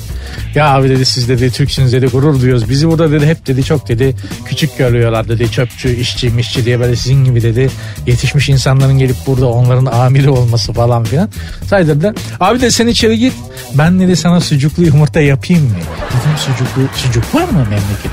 Ya 0.56 0.74
abi 0.74 0.90
dedi 0.90 1.06
siz 1.06 1.30
dedi 1.30 1.52
Türksünüz 1.52 1.94
dedi 1.94 2.08
gurur 2.08 2.42
duyuyoruz. 2.42 2.70
Bizi 2.70 2.88
burada 2.88 3.12
dedi 3.12 3.26
hep 3.26 3.48
dedi 3.48 3.64
çok 3.64 3.88
dedi 3.88 4.16
küçük 4.46 4.78
görüyorlar 4.78 5.28
dedi 5.30 5.52
çöpçü, 5.52 5.96
işçi, 5.96 6.30
mişçi 6.30 6.66
diye 6.66 6.80
böyle 6.80 6.96
sizin 6.96 7.24
gibi 7.24 7.42
dedi 7.42 7.70
yetişmiş 8.08 8.50
insanların 8.50 8.98
gelip 8.98 9.16
burada 9.28 9.48
onların 9.48 9.86
amiri 9.86 10.30
olması 10.30 10.74
falan 10.74 11.04
filan. 11.04 11.30
Saydırdı. 11.70 12.14
Abi 12.40 12.62
de 12.62 12.72
sen 12.72 12.88
içeri 12.88 13.20
git. 13.20 13.34
Ben 13.74 14.00
dedi 14.00 14.16
sana 14.16 14.42
sucuklu 14.42 14.84
yumurta 14.84 15.22
yapayım 15.22 15.64
mı? 15.64 15.76
Dedim 16.10 16.38
sucuklu, 16.38 16.82
sucuk 16.96 17.36
var 17.36 17.44
mı 17.44 17.60
memleket 17.70 18.12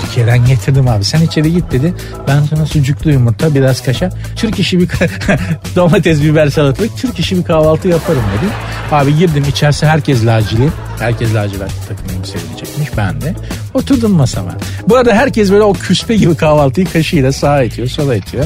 Türkiye'den 0.00 0.46
getirdim 0.46 0.88
abi. 0.88 1.04
Sen 1.04 1.22
içeri 1.22 1.52
git 1.52 1.72
dedi. 1.72 1.94
Ben 2.28 2.42
sana 2.50 2.66
sucuklu 2.66 3.10
yumurta 3.10 3.54
biraz 3.54 3.82
kaşar. 3.82 4.12
Türk 4.36 4.58
işi 4.58 4.78
bir 4.78 4.88
domates 5.76 6.22
biber 6.22 6.48
salatalık. 6.48 6.96
Türk 6.96 7.18
işi 7.18 7.36
bir 7.36 7.44
kahvaltı 7.44 7.88
yaparım 7.88 8.22
dedi. 8.38 8.50
Abi 8.92 9.16
girdim 9.16 9.44
içerisi 9.48 9.86
herkes 9.86 10.26
lacili. 10.26 10.68
Herkes 10.98 11.34
lacivert 11.34 11.88
takımını 11.88 12.26
sevilecekmiş. 12.26 12.88
Ben 12.96 13.20
de. 13.20 13.34
Oturdum 13.74 14.12
masama. 14.12 14.50
Bu 14.88 14.96
arada 14.96 15.14
herkes 15.14 15.50
böyle 15.50 15.62
o 15.62 15.72
küspe 15.72 16.16
gibi 16.16 16.34
kahvaltıyı 16.34 16.86
kaşığıyla 16.92 17.32
sağa 17.32 17.62
itiyor 17.62 17.88
sola 17.88 18.14
itiyor. 18.16 18.44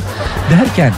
Derken 0.51 0.93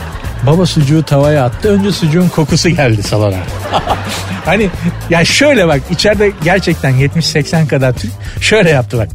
baba 0.47 0.65
sucuğu 0.65 1.03
tavaya 1.03 1.45
attı. 1.45 1.69
Önce 1.69 1.91
sucuğun 1.91 2.29
kokusu 2.29 2.69
geldi 2.69 3.03
salona. 3.03 3.35
hani 4.45 4.69
ya 5.09 5.25
şöyle 5.25 5.67
bak 5.67 5.81
içeride 5.91 6.31
gerçekten 6.43 6.91
70-80 6.91 7.67
kadar 7.67 7.93
Türk 7.93 8.11
şöyle 8.41 8.69
yaptı 8.69 8.97
bak. 8.97 9.09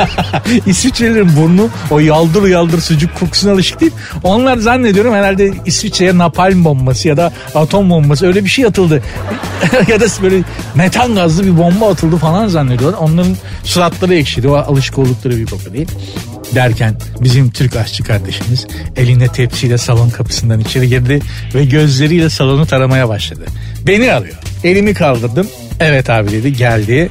İsviçrelilerin 0.66 1.36
burnu 1.36 1.68
o 1.90 1.98
yaldır 1.98 2.48
yaldır 2.48 2.80
sucuk 2.80 3.14
kokusuna 3.20 3.52
alışık 3.52 3.80
değil. 3.80 3.92
Onlar 4.22 4.56
zannediyorum 4.56 5.14
herhalde 5.14 5.52
İsviçre'ye 5.66 6.18
napalm 6.18 6.64
bombası 6.64 7.08
ya 7.08 7.16
da 7.16 7.32
atom 7.54 7.90
bombası 7.90 8.26
öyle 8.26 8.44
bir 8.44 8.50
şey 8.50 8.64
atıldı. 8.64 9.02
ya 9.88 10.00
da 10.00 10.06
böyle 10.22 10.42
metan 10.74 11.14
gazlı 11.14 11.46
bir 11.46 11.58
bomba 11.58 11.90
atıldı 11.90 12.16
falan 12.16 12.48
zannediyorlar. 12.48 12.98
Onların 12.98 13.36
suratları 13.64 14.14
ekşidi. 14.14 14.48
O 14.48 14.54
alışık 14.54 14.98
oldukları 14.98 15.36
bir 15.36 15.46
koku 15.46 15.72
değil 15.72 15.88
derken 16.54 16.96
bizim 17.20 17.50
Türk 17.50 17.76
aşçı 17.76 18.04
kardeşimiz 18.04 18.66
elinde 18.96 19.28
tepsiyle 19.28 19.78
salon 19.78 20.10
kapısından 20.10 20.60
içeri 20.60 20.88
girdi 20.88 21.20
ve 21.54 21.64
gözleriyle 21.64 22.30
salonu 22.30 22.66
taramaya 22.66 23.08
başladı. 23.08 23.44
Beni 23.86 24.12
arıyor. 24.12 24.36
Elimi 24.64 24.94
kaldırdım. 24.94 25.48
Evet 25.80 26.10
abi 26.10 26.32
dedi 26.32 26.52
geldi 26.52 27.08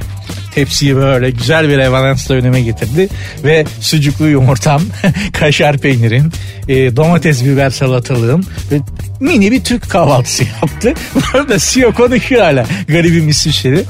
tepsiyi 0.54 0.96
böyle 0.96 1.30
güzel 1.30 1.68
bir 1.68 1.78
revanansla 1.78 2.34
önüme 2.34 2.60
getirdi 2.60 3.08
ve 3.44 3.64
sucuklu 3.80 4.26
yumurtam, 4.26 4.82
kaşar 5.32 5.78
peynirim, 5.78 6.32
e, 6.68 6.96
domates 6.96 7.44
biber 7.44 7.70
salatalığım 7.70 8.46
ve 8.72 8.80
mini 9.20 9.52
bir 9.52 9.64
Türk 9.64 9.90
kahvaltısı 9.90 10.44
yaptı. 10.44 10.94
Bu 11.14 11.38
arada 11.38 11.58
CEO 11.58 11.92
konuşuyor 11.92 12.42
hala 12.42 12.66
garibim 12.88 13.28
İsviçreli 13.28 13.84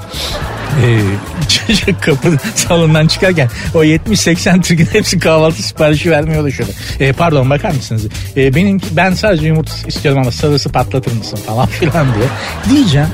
ee, 0.81 1.01
çocuk 1.49 2.03
kapı 2.03 2.37
salondan 2.55 3.07
çıkarken 3.07 3.51
o 3.75 3.85
70-80 3.85 4.63
Türk'ün 4.63 4.89
hepsi 4.93 5.19
kahvaltı 5.19 5.63
siparişi 5.63 6.11
vermiyordu 6.11 6.51
şurada. 6.51 6.73
Ee, 7.01 7.13
pardon 7.13 7.51
bakar 7.51 7.71
mısınız? 7.71 8.07
Ee, 8.37 8.55
benim 8.55 8.81
ben 8.91 9.15
sadece 9.15 9.47
yumurta 9.47 9.73
istiyorum 9.87 10.21
ama 10.21 10.31
sarısı 10.31 10.73
patlatır 10.73 11.13
mısın 11.13 11.39
falan 11.47 11.67
filan 11.67 12.07
diye. 12.15 12.27
Diyeceğim 12.71 13.09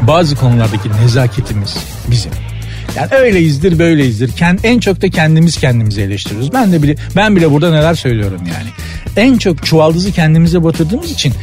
bazı 0.00 0.36
konulardaki 0.36 0.88
nezaketimiz 1.02 1.76
bizim. 2.10 2.32
Yani 2.96 3.08
öyleyizdir 3.14 3.78
böyleyizdir. 3.78 4.32
Kend, 4.32 4.58
en 4.62 4.78
çok 4.78 5.02
da 5.02 5.10
kendimiz 5.10 5.56
kendimizi 5.56 6.00
eleştiriyoruz. 6.00 6.52
Ben 6.52 6.72
de 6.72 6.82
bile 6.82 6.96
ben 7.16 7.36
bile 7.36 7.50
burada 7.50 7.70
neler 7.70 7.94
söylüyorum 7.94 8.40
yani. 8.40 8.68
En 9.16 9.38
çok 9.38 9.66
çuvaldızı 9.66 10.12
kendimize 10.12 10.64
batırdığımız 10.64 11.10
için 11.10 11.34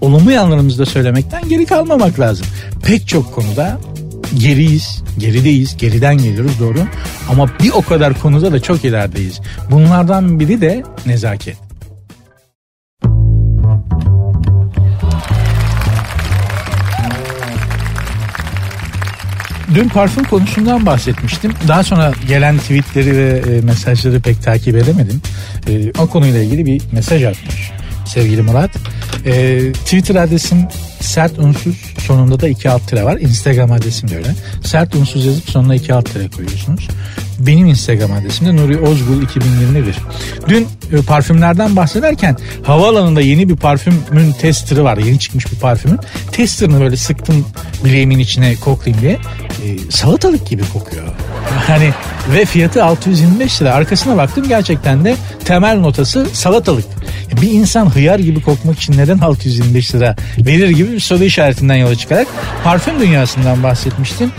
olumlu 0.00 0.32
yanlarımızı 0.32 0.78
da 0.78 0.86
söylemekten 0.86 1.48
geri 1.48 1.66
kalmamak 1.66 2.20
lazım. 2.20 2.46
Pek 2.86 3.08
çok 3.08 3.34
konuda 3.34 3.78
geriyiz, 4.38 5.02
gerideyiz, 5.18 5.76
geriden 5.76 6.18
geliyoruz 6.18 6.52
doğru. 6.60 6.78
Ama 7.30 7.50
bir 7.62 7.70
o 7.70 7.82
kadar 7.82 8.20
konuda 8.20 8.52
da 8.52 8.60
çok 8.60 8.84
ilerideyiz. 8.84 9.40
Bunlardan 9.70 10.40
biri 10.40 10.60
de 10.60 10.82
nezaket. 11.06 11.69
Dün 19.74 19.88
parfüm 19.88 20.24
konusundan 20.24 20.86
bahsetmiştim. 20.86 21.52
Daha 21.68 21.84
sonra 21.84 22.12
gelen 22.28 22.58
tweetleri 22.58 23.16
ve 23.16 23.42
e, 23.52 23.60
mesajları 23.60 24.20
pek 24.20 24.42
takip 24.42 24.76
edemedim. 24.76 25.22
E, 25.68 25.92
o 25.98 26.06
konuyla 26.06 26.42
ilgili 26.42 26.66
bir 26.66 26.82
mesaj 26.92 27.24
atmış 27.24 27.70
sevgili 28.06 28.42
Murat. 28.42 28.70
E, 29.26 29.58
Twitter 29.72 30.14
adresim 30.14 30.58
sert 31.00 31.38
unsuz 31.38 31.94
sonunda 32.06 32.40
da 32.40 32.48
iki 32.48 32.70
alt 32.70 32.88
tire 32.88 33.04
var. 33.04 33.16
Instagram 33.20 33.72
adresim 33.72 34.10
de 34.10 34.16
öyle. 34.16 34.34
Sert 34.64 34.94
unsuz 34.94 35.26
yazıp 35.26 35.50
sonuna 35.50 35.74
iki 35.74 35.94
alt 35.94 36.12
tire 36.12 36.28
koyuyorsunuz. 36.28 36.88
Benim 37.38 37.66
Instagram 37.66 38.12
adresim 38.12 38.46
de 38.46 38.56
Nuri 38.56 38.78
Ozgul 38.78 39.22
2021. 39.22 39.96
Dün 40.48 40.68
parfümlerden 41.06 41.76
bahsederken 41.76 42.36
havaalanında 42.62 43.20
yeni 43.20 43.48
bir 43.48 43.56
parfümün 43.56 44.32
testerı 44.32 44.84
var. 44.84 44.96
Yeni 44.96 45.18
çıkmış 45.18 45.52
bir 45.52 45.56
parfümün. 45.56 45.98
Testerını 46.32 46.80
böyle 46.80 46.96
sıktım 46.96 47.46
bileğimin 47.84 48.18
içine 48.18 48.54
koklayayım 48.54 49.02
diye. 49.02 49.18
E, 49.64 49.90
salatalık 49.90 50.46
gibi 50.46 50.62
kokuyor. 50.72 51.04
Hani 51.66 51.90
ve 52.32 52.44
fiyatı 52.44 52.84
625 52.84 53.62
lira. 53.62 53.74
Arkasına 53.74 54.16
baktım 54.16 54.48
gerçekten 54.48 55.04
de 55.04 55.16
temel 55.44 55.78
notası 55.78 56.26
salatalık. 56.32 56.84
Bir 57.42 57.50
insan 57.50 57.94
hıyar 57.94 58.18
gibi 58.18 58.42
kokmak 58.42 58.78
için 58.78 58.98
neden 58.98 59.18
625 59.18 59.94
lira 59.94 60.16
verir 60.38 60.68
gibi 60.68 60.92
bir 60.92 61.00
soru 61.00 61.24
işaretinden 61.24 61.74
yola 61.74 61.96
çıkarak 61.96 62.26
parfüm 62.64 63.00
dünyasından 63.00 63.62
bahsetmiştim. 63.62 64.32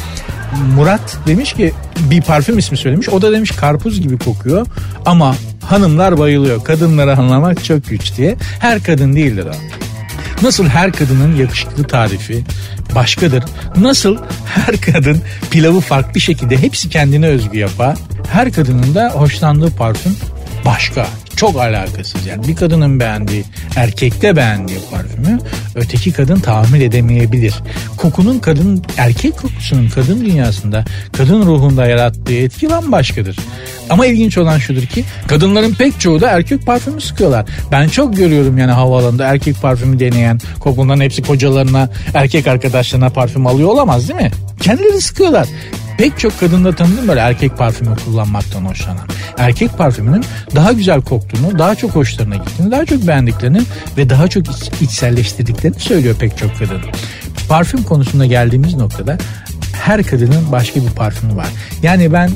Murat 0.75 1.18
demiş 1.28 1.54
ki 1.54 1.74
bir 2.00 2.22
parfüm 2.22 2.58
ismi 2.58 2.78
söylemiş. 2.78 3.10
O 3.10 3.22
da 3.22 3.32
demiş 3.32 3.51
karpuz 3.51 4.01
gibi 4.01 4.18
kokuyor 4.18 4.68
ama 5.06 5.36
hanımlar 5.66 6.18
bayılıyor. 6.18 6.63
Kadınları 6.63 7.18
anlamak 7.18 7.63
çok 7.63 7.90
güç 7.90 8.18
diye. 8.18 8.36
Her 8.60 8.84
kadın 8.84 9.16
değildir 9.16 9.46
o. 9.46 9.82
Nasıl 10.41 10.67
her 10.67 10.91
kadının 10.91 11.36
yakışıklı 11.36 11.83
tarifi 11.83 12.43
başkadır. 12.95 13.43
Nasıl 13.77 14.17
her 14.45 14.81
kadın 14.81 15.21
pilavı 15.51 15.79
farklı 15.79 16.21
şekilde 16.21 16.57
hepsi 16.57 16.89
kendine 16.89 17.27
özgü 17.27 17.57
yapar. 17.57 17.98
Her 18.31 18.51
kadının 18.51 18.95
da 18.95 19.10
hoşlandığı 19.10 19.75
parfüm 19.75 20.15
başka 20.65 21.07
çok 21.36 21.56
alakasız 21.56 22.26
yani 22.26 22.48
bir 22.48 22.56
kadının 22.56 23.00
beğendiği 23.00 23.44
erkekte 23.76 24.36
beğendiği 24.36 24.80
parfümü 24.92 25.40
öteki 25.76 26.12
kadın 26.12 26.40
tahammül 26.40 26.82
edemeyebilir. 26.82 27.54
Kokunun 27.98 28.40
kadın 28.40 28.84
erkek 28.98 29.38
kokusunun 29.38 29.90
kadın 29.90 30.26
dünyasında 30.26 30.86
kadın 31.18 31.46
ruhunda 31.46 31.86
yarattığı 31.86 32.34
etki 32.34 32.70
bambaşkadır. 32.70 33.38
Ama 33.90 34.06
ilginç 34.06 34.38
olan 34.38 34.58
şudur 34.58 34.82
ki 34.86 35.04
kadınların 35.28 35.74
pek 35.74 36.00
çoğu 36.00 36.22
da 36.22 36.30
erkek 36.30 36.66
parfümü 36.66 37.02
sıkıyorlar. 37.02 37.46
Ben 37.72 37.88
çok 37.88 38.18
görüyorum 38.18 38.58
yani 38.58 38.72
havaalanında 38.72 39.26
erkek 39.26 39.62
parfümü 39.62 40.00
deneyen 40.00 40.40
kokundan 40.60 41.00
hepsi 41.00 41.22
kocalarına 41.22 41.90
erkek 42.14 42.48
arkadaşlarına 42.48 43.10
parfüm 43.10 43.48
alıyor 43.48 43.70
olamaz 43.70 44.10
değil 44.10 44.22
mi? 44.22 44.32
Kendileri 44.62 45.02
sıkıyorlar 45.02 45.48
pek 46.01 46.20
çok 46.20 46.39
kadında 46.39 46.75
tanıdım 46.75 47.08
böyle 47.08 47.20
erkek 47.20 47.58
parfümü 47.58 47.96
kullanmaktan 48.05 48.65
hoşlanan. 48.65 49.08
Erkek 49.38 49.77
parfümünün 49.77 50.25
daha 50.55 50.72
güzel 50.72 51.01
koktuğunu, 51.01 51.60
daha 51.60 51.75
çok 51.75 51.91
hoşlarına 51.91 52.36
gittiğini, 52.36 52.72
daha 52.72 52.86
çok 52.86 53.08
beğendiklerini 53.08 53.62
ve 53.98 54.10
daha 54.10 54.27
çok 54.27 54.48
iç, 54.48 54.81
içselleştirdiklerini 54.81 55.79
söylüyor 55.79 56.15
pek 56.20 56.38
çok 56.38 56.60
kadın. 56.60 56.81
Parfüm 57.50 57.84
konusunda 57.84 58.25
geldiğimiz 58.25 58.74
noktada 58.74 59.17
her 59.74 60.03
kadının 60.03 60.51
başka 60.51 60.81
bir 60.81 60.89
parfümü 60.89 61.36
var. 61.36 61.48
Yani 61.84 62.13
ben 62.13 62.31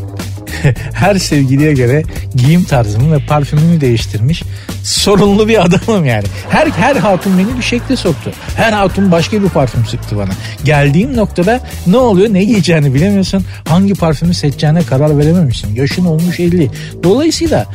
her 0.94 1.16
sevgiliye 1.16 1.74
göre 1.74 2.04
giyim 2.36 2.64
tarzımı 2.64 3.16
ve 3.16 3.26
parfümümü 3.26 3.82
değiştirmiş 3.82 4.44
sorunlu 4.84 5.48
bir 5.48 5.66
adamım 5.66 6.06
yani. 6.06 6.26
Her 6.50 6.68
her 6.68 6.96
hatun 6.96 7.38
beni 7.38 7.58
bir 7.58 7.64
şekle 7.64 7.96
soktu. 7.96 8.32
Her 8.56 8.74
hatun 8.74 9.12
başka 9.12 9.44
bir 9.44 9.50
parfüm 9.50 9.86
sıktı 9.86 10.18
bana. 10.18 10.32
Geldiğim 10.64 11.18
noktada 11.18 11.60
ne 11.88 11.98
oluyor 11.98 12.34
ne 12.34 12.44
giyeceğini 12.44 12.94
bilemiyorsun. 12.94 13.46
Hangi 13.68 13.94
parfümü 13.94 14.34
seçeceğine 14.34 14.84
karar 14.84 15.18
verememişsin. 15.18 15.76
Yaşın 15.76 16.06
olmuş 16.06 16.40
50. 16.40 16.72
Dolayısıyla 17.04 17.66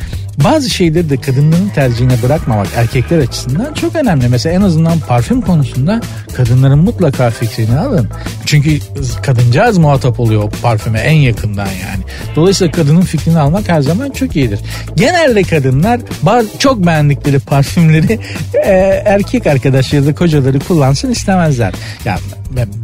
bazı 0.44 0.70
şeyleri 0.70 1.11
de 1.11 1.16
kadınların 1.16 1.68
tercihine 1.68 2.23
bırakmamak 2.23 2.66
erkekler 2.76 3.18
açısından 3.18 3.75
çok 3.75 3.97
önemli. 3.97 4.28
Mesela 4.28 4.54
en 4.54 4.62
azından 4.62 4.99
parfüm 4.99 5.40
konusunda 5.40 6.00
kadınların 6.37 6.78
mutlaka 6.78 7.30
fikrini 7.30 7.78
alın. 7.78 8.09
Çünkü 8.47 8.78
kadıncağız 9.23 9.78
muhatap 9.78 10.20
oluyor 10.20 10.52
parfüme 10.62 10.99
en 10.99 11.14
yakından 11.14 11.66
yani. 11.66 12.04
Dolayısıyla 12.37 12.73
kadının 12.73 13.00
fikrini 13.00 13.38
almak 13.38 13.68
her 13.68 13.80
zaman 13.80 14.11
çok 14.11 14.37
iyidir. 14.37 14.61
Genelde 14.97 15.42
kadınlar 15.42 16.00
bazı, 16.23 16.59
çok 16.59 16.87
beğendikleri 16.87 17.38
parfümleri 17.38 18.12
e, 18.64 18.73
erkek 19.04 19.47
arkadaşları 19.47 20.06
da 20.06 20.14
kocaları 20.14 20.59
kullansın 20.59 21.11
istemezler. 21.11 21.75
Yani 22.04 22.20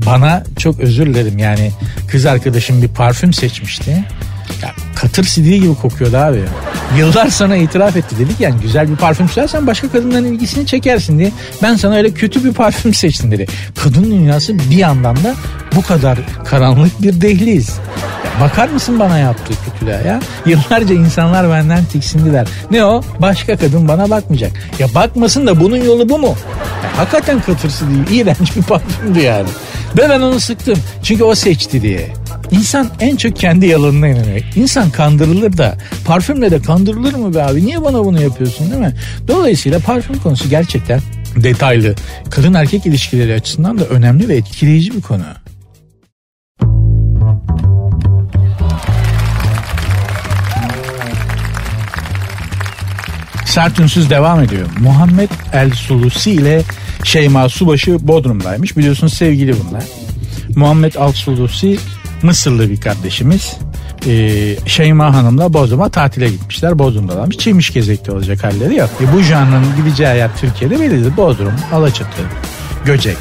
bana 0.07 0.45
çok 0.59 0.81
özür 0.81 1.07
dilerim 1.07 1.39
yani 1.39 1.71
kız 2.11 2.27
arkadaşım 2.27 2.83
bir 2.83 2.89
parfüm 2.89 3.33
seçmişti. 3.33 4.05
Ya 4.63 4.75
katır 4.95 5.25
sidiği 5.25 5.61
gibi 5.61 5.75
kokuyordu 5.75 6.17
abi. 6.17 6.45
Yıllar 6.99 7.29
sonra 7.31 7.57
itiraf 7.57 7.97
etti 7.97 8.19
dedik 8.19 8.41
yani 8.41 8.61
güzel 8.63 8.91
bir 8.91 8.97
parfüm 8.97 9.29
sürersen 9.29 9.67
başka 9.67 9.89
kadınların 9.89 10.25
ilgisini 10.25 10.67
çekersin 10.67 11.19
diye. 11.19 11.33
Ben 11.63 11.77
sana 11.77 11.95
öyle 11.97 12.11
kötü 12.11 12.45
bir 12.45 12.53
parfüm 12.53 12.95
seçtim 12.95 13.31
dedi. 13.31 13.47
Kadın 13.83 14.05
dünyası 14.05 14.59
bir 14.59 14.77
yandan 14.77 15.17
da 15.17 15.35
bu 15.77 15.83
kadar 15.83 16.19
karanlık 16.45 17.03
bir 17.03 17.21
dehliz. 17.21 17.79
Bakar 18.41 18.69
mısın 18.69 18.99
bana 18.99 19.19
yaptığı 19.19 19.55
kötülüğe 19.65 20.03
ya? 20.07 20.21
Yıllarca 20.47 20.95
insanlar 20.95 21.51
benden 21.51 21.85
tiksindiler. 21.85 22.47
Ne 22.71 22.85
o? 22.85 23.03
Başka 23.19 23.57
kadın 23.57 23.89
bana 23.89 24.11
bakmayacak. 24.11 24.53
Ya 24.79 24.87
bakmasın 24.95 25.47
da 25.47 25.61
bunun 25.61 25.77
yolu 25.77 26.09
bu 26.09 26.19
mu? 26.19 26.35
Ya 26.85 26.99
hakikaten 26.99 27.41
katırsı 27.41 27.85
değil. 27.91 28.21
İğrenç 28.21 28.57
bir 28.57 28.63
parfümdü 28.63 29.21
yani. 29.21 29.49
Ve 29.99 30.09
ben 30.09 30.21
onu 30.21 30.41
sıktım. 30.41 30.79
Çünkü 31.03 31.25
o 31.25 31.35
seçti 31.35 31.83
diye. 31.83 32.09
İnsan 32.51 32.91
en 33.01 33.17
çok 33.17 33.37
kendi 33.37 33.67
yalanına 33.67 34.09
inanıyor. 34.09 34.41
İnsan 34.57 34.91
kandırılır 34.91 35.57
da 35.57 35.79
parfümle 36.05 36.51
de 36.51 36.63
kandırılır 36.63 37.15
mı 37.15 37.35
be 37.35 37.43
abi? 37.43 37.67
Niye 37.67 37.83
bana 37.83 38.05
bunu 38.05 38.23
yapıyorsun 38.23 38.71
değil 38.71 38.81
mi? 38.81 38.95
Dolayısıyla 39.29 39.79
parfüm 39.79 40.19
konusu 40.19 40.51
gerçekten 40.51 41.01
detaylı. 41.37 41.95
Kadın 42.31 42.55
erkek 42.55 42.87
ilişkileri 42.87 43.35
açısından 43.35 43.79
da 43.79 43.85
önemli 43.85 44.29
ve 44.29 44.37
etkileyici 44.37 44.95
bir 44.97 45.03
konu. 45.03 45.23
Sert 53.47 53.81
Ünsüz 53.81 54.11
devam 54.11 54.43
ediyor. 54.43 54.67
Muhammed 54.81 55.31
El 55.53 55.71
Sulusi 55.71 56.31
ile 56.31 56.63
Şeyma 57.05 57.49
Subaşı 57.49 58.09
Bodrum'daymış. 58.09 58.77
Biliyorsunuz 58.77 59.15
sevgili 59.15 59.55
bunlar. 59.61 59.85
Muhammed 60.57 60.95
El 60.95 61.13
Sulusi 61.13 61.79
Mısırlı 62.27 62.71
bir 62.71 62.81
kardeşimiz. 62.81 63.57
Ee, 64.07 64.57
Şeyma 64.67 65.15
Hanım'la 65.15 65.53
Bodrum'a 65.53 65.89
tatile 65.89 66.29
gitmişler. 66.29 66.79
Bodrum'dalarmış. 66.79 67.39
Çemiş 67.39 67.73
gezekte 67.73 68.13
olacak 68.13 68.45
halleri 68.45 68.77
yok. 68.77 68.91
E, 69.01 69.13
bu 69.13 69.21
janrın 69.23 69.65
gideceği 69.77 70.17
yer 70.17 70.31
Türkiye'de 70.41 70.81
bellidir. 70.81 71.17
Bodrum, 71.17 71.55
Alaçatı, 71.73 72.23
Göcek. 72.85 73.17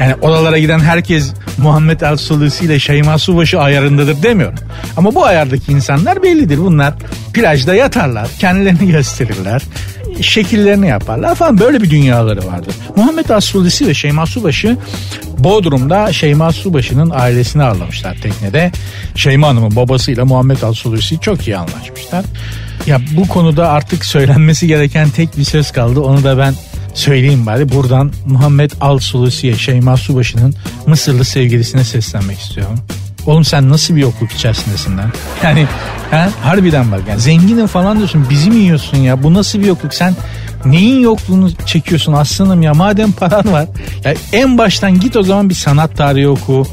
Yani 0.00 0.14
oralara 0.20 0.58
giden 0.58 0.78
herkes 0.78 1.32
Muhammed 1.58 2.00
El 2.00 2.16
Sulusi 2.16 2.64
ile 2.64 2.78
Şeyma 2.78 3.18
Subaşı 3.18 3.60
ayarındadır 3.60 4.22
demiyorum. 4.22 4.58
Ama 4.96 5.14
bu 5.14 5.24
ayardaki 5.24 5.72
insanlar 5.72 6.22
bellidir. 6.22 6.58
Bunlar 6.58 6.94
plajda 7.34 7.74
yatarlar, 7.74 8.28
kendilerini 8.38 8.90
gösterirler 8.92 9.62
şekillerini 10.20 10.88
yaparlar 10.88 11.34
falan 11.34 11.60
böyle 11.60 11.82
bir 11.82 11.90
dünyaları 11.90 12.46
vardır. 12.46 12.74
Muhammed 12.96 13.28
Asulisi 13.28 13.86
ve 13.86 13.94
Şeyma 13.94 14.26
Subaşı 14.26 14.76
Bodrum'da 15.38 16.12
Şeyma 16.12 16.52
Subaşı'nın 16.52 17.10
ailesini 17.10 17.62
ağırlamışlar 17.62 18.16
teknede. 18.22 18.72
Şeyma 19.14 19.48
Hanım'ın 19.48 19.76
babasıyla 19.76 20.24
Muhammed 20.24 20.62
Asulisi 20.62 21.20
çok 21.20 21.48
iyi 21.48 21.56
anlaşmışlar. 21.56 22.24
Ya 22.86 23.00
bu 23.16 23.28
konuda 23.28 23.68
artık 23.68 24.04
söylenmesi 24.04 24.66
gereken 24.66 25.10
tek 25.10 25.38
bir 25.38 25.44
söz 25.44 25.70
kaldı. 25.72 26.00
Onu 26.00 26.24
da 26.24 26.38
ben 26.38 26.54
söyleyeyim 26.94 27.46
bari. 27.46 27.68
Buradan 27.68 28.12
Muhammed 28.26 28.70
Al 28.80 28.98
Sulusi'ye 28.98 29.56
Şeyma 29.56 29.96
Subaşı'nın 29.96 30.54
Mısırlı 30.86 31.24
sevgilisine 31.24 31.84
seslenmek 31.84 32.38
istiyorum. 32.38 32.78
Oğlum 33.30 33.44
sen 33.44 33.68
nasıl 33.68 33.96
bir 33.96 34.00
yokluk 34.00 34.32
içerisindesin 34.32 34.98
lan? 34.98 35.12
Yani 35.42 35.66
ha, 36.10 36.28
harbiden 36.42 36.92
bak 36.92 37.00
yani 37.08 37.20
zenginim 37.20 37.66
falan 37.66 37.96
diyorsun 37.96 38.26
bizi 38.30 38.50
mi 38.50 38.56
yiyorsun 38.56 38.96
ya? 38.96 39.22
Bu 39.22 39.34
nasıl 39.34 39.58
bir 39.58 39.66
yokluk? 39.66 39.94
Sen 39.94 40.16
neyin 40.64 41.00
yokluğunu 41.00 41.50
çekiyorsun 41.66 42.12
aslanım 42.12 42.62
ya? 42.62 42.74
Madem 42.74 43.12
paran 43.12 43.52
var 43.52 43.66
ya 44.04 44.14
en 44.32 44.58
baştan 44.58 45.00
git 45.00 45.16
o 45.16 45.22
zaman 45.22 45.48
bir 45.48 45.54
sanat 45.54 45.96
tarihi 45.96 46.28
oku 46.28 46.66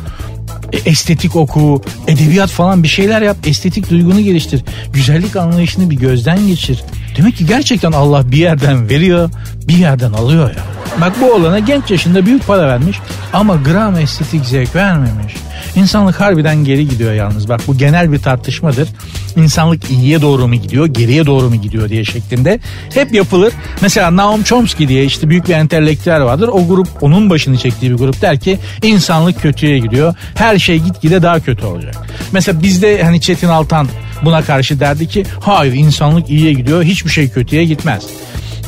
e, 0.73 0.77
estetik 0.77 1.35
oku, 1.35 1.81
edebiyat 2.07 2.49
falan 2.49 2.83
bir 2.83 2.87
şeyler 2.87 3.21
yap, 3.21 3.37
estetik 3.45 3.89
duygunu 3.89 4.21
geliştir. 4.21 4.63
Güzellik 4.93 5.35
anlayışını 5.35 5.89
bir 5.89 5.95
gözden 5.95 6.47
geçir. 6.47 6.83
Demek 7.17 7.37
ki 7.37 7.45
gerçekten 7.45 7.91
Allah 7.91 8.31
bir 8.31 8.37
yerden 8.37 8.89
veriyor, 8.89 9.29
bir 9.67 9.77
yerden 9.77 10.13
alıyor 10.13 10.49
ya. 10.49 10.63
Bak 11.01 11.13
bu 11.21 11.33
olana 11.33 11.59
genç 11.59 11.91
yaşında 11.91 12.25
büyük 12.25 12.47
para 12.47 12.67
vermiş 12.67 12.99
ama 13.33 13.55
gram 13.55 13.97
estetik 13.97 14.45
zevk 14.45 14.75
vermemiş. 14.75 15.35
İnsanlık 15.75 16.21
harbiden 16.21 16.63
geri 16.63 16.89
gidiyor 16.89 17.13
yalnız. 17.13 17.49
Bak 17.49 17.61
bu 17.67 17.77
genel 17.77 18.11
bir 18.11 18.19
tartışmadır. 18.19 18.89
İnsanlık 19.35 19.91
iyiye 19.91 20.21
doğru 20.21 20.47
mu 20.47 20.55
gidiyor, 20.55 20.85
geriye 20.85 21.25
doğru 21.25 21.49
mu 21.49 21.55
gidiyor 21.55 21.89
diye 21.89 22.05
şeklinde 22.05 22.59
hep 22.93 23.13
yapılır. 23.13 23.53
Mesela 23.81 24.15
Naum 24.15 24.43
Chomsky 24.43 24.87
diye 24.87 25.05
işte 25.05 25.29
büyük 25.29 25.47
bir 25.47 25.53
entelektüel 25.53 26.23
vardır. 26.23 26.47
O 26.47 26.67
grup 26.67 26.87
onun 27.01 27.29
başını 27.29 27.57
çektiği 27.57 27.91
bir 27.91 27.97
grup 27.97 28.21
der 28.21 28.39
ki 28.39 28.59
insanlık 28.83 29.41
kötüye 29.41 29.79
gidiyor. 29.79 30.15
Her 30.35 30.59
şey 30.59 30.79
gitgide 30.79 31.21
daha 31.21 31.39
kötü 31.39 31.65
olacak. 31.65 31.95
Mesela 32.31 32.61
bizde 32.61 33.03
hani 33.03 33.21
Çetin 33.21 33.47
Altan 33.47 33.87
buna 34.25 34.41
karşı 34.41 34.79
derdi 34.79 35.07
ki 35.07 35.23
hayır 35.39 35.73
insanlık 35.73 36.29
iyiye 36.29 36.53
gidiyor 36.53 36.83
hiçbir 36.83 37.09
şey 37.09 37.29
kötüye 37.29 37.65
gitmez. 37.65 38.03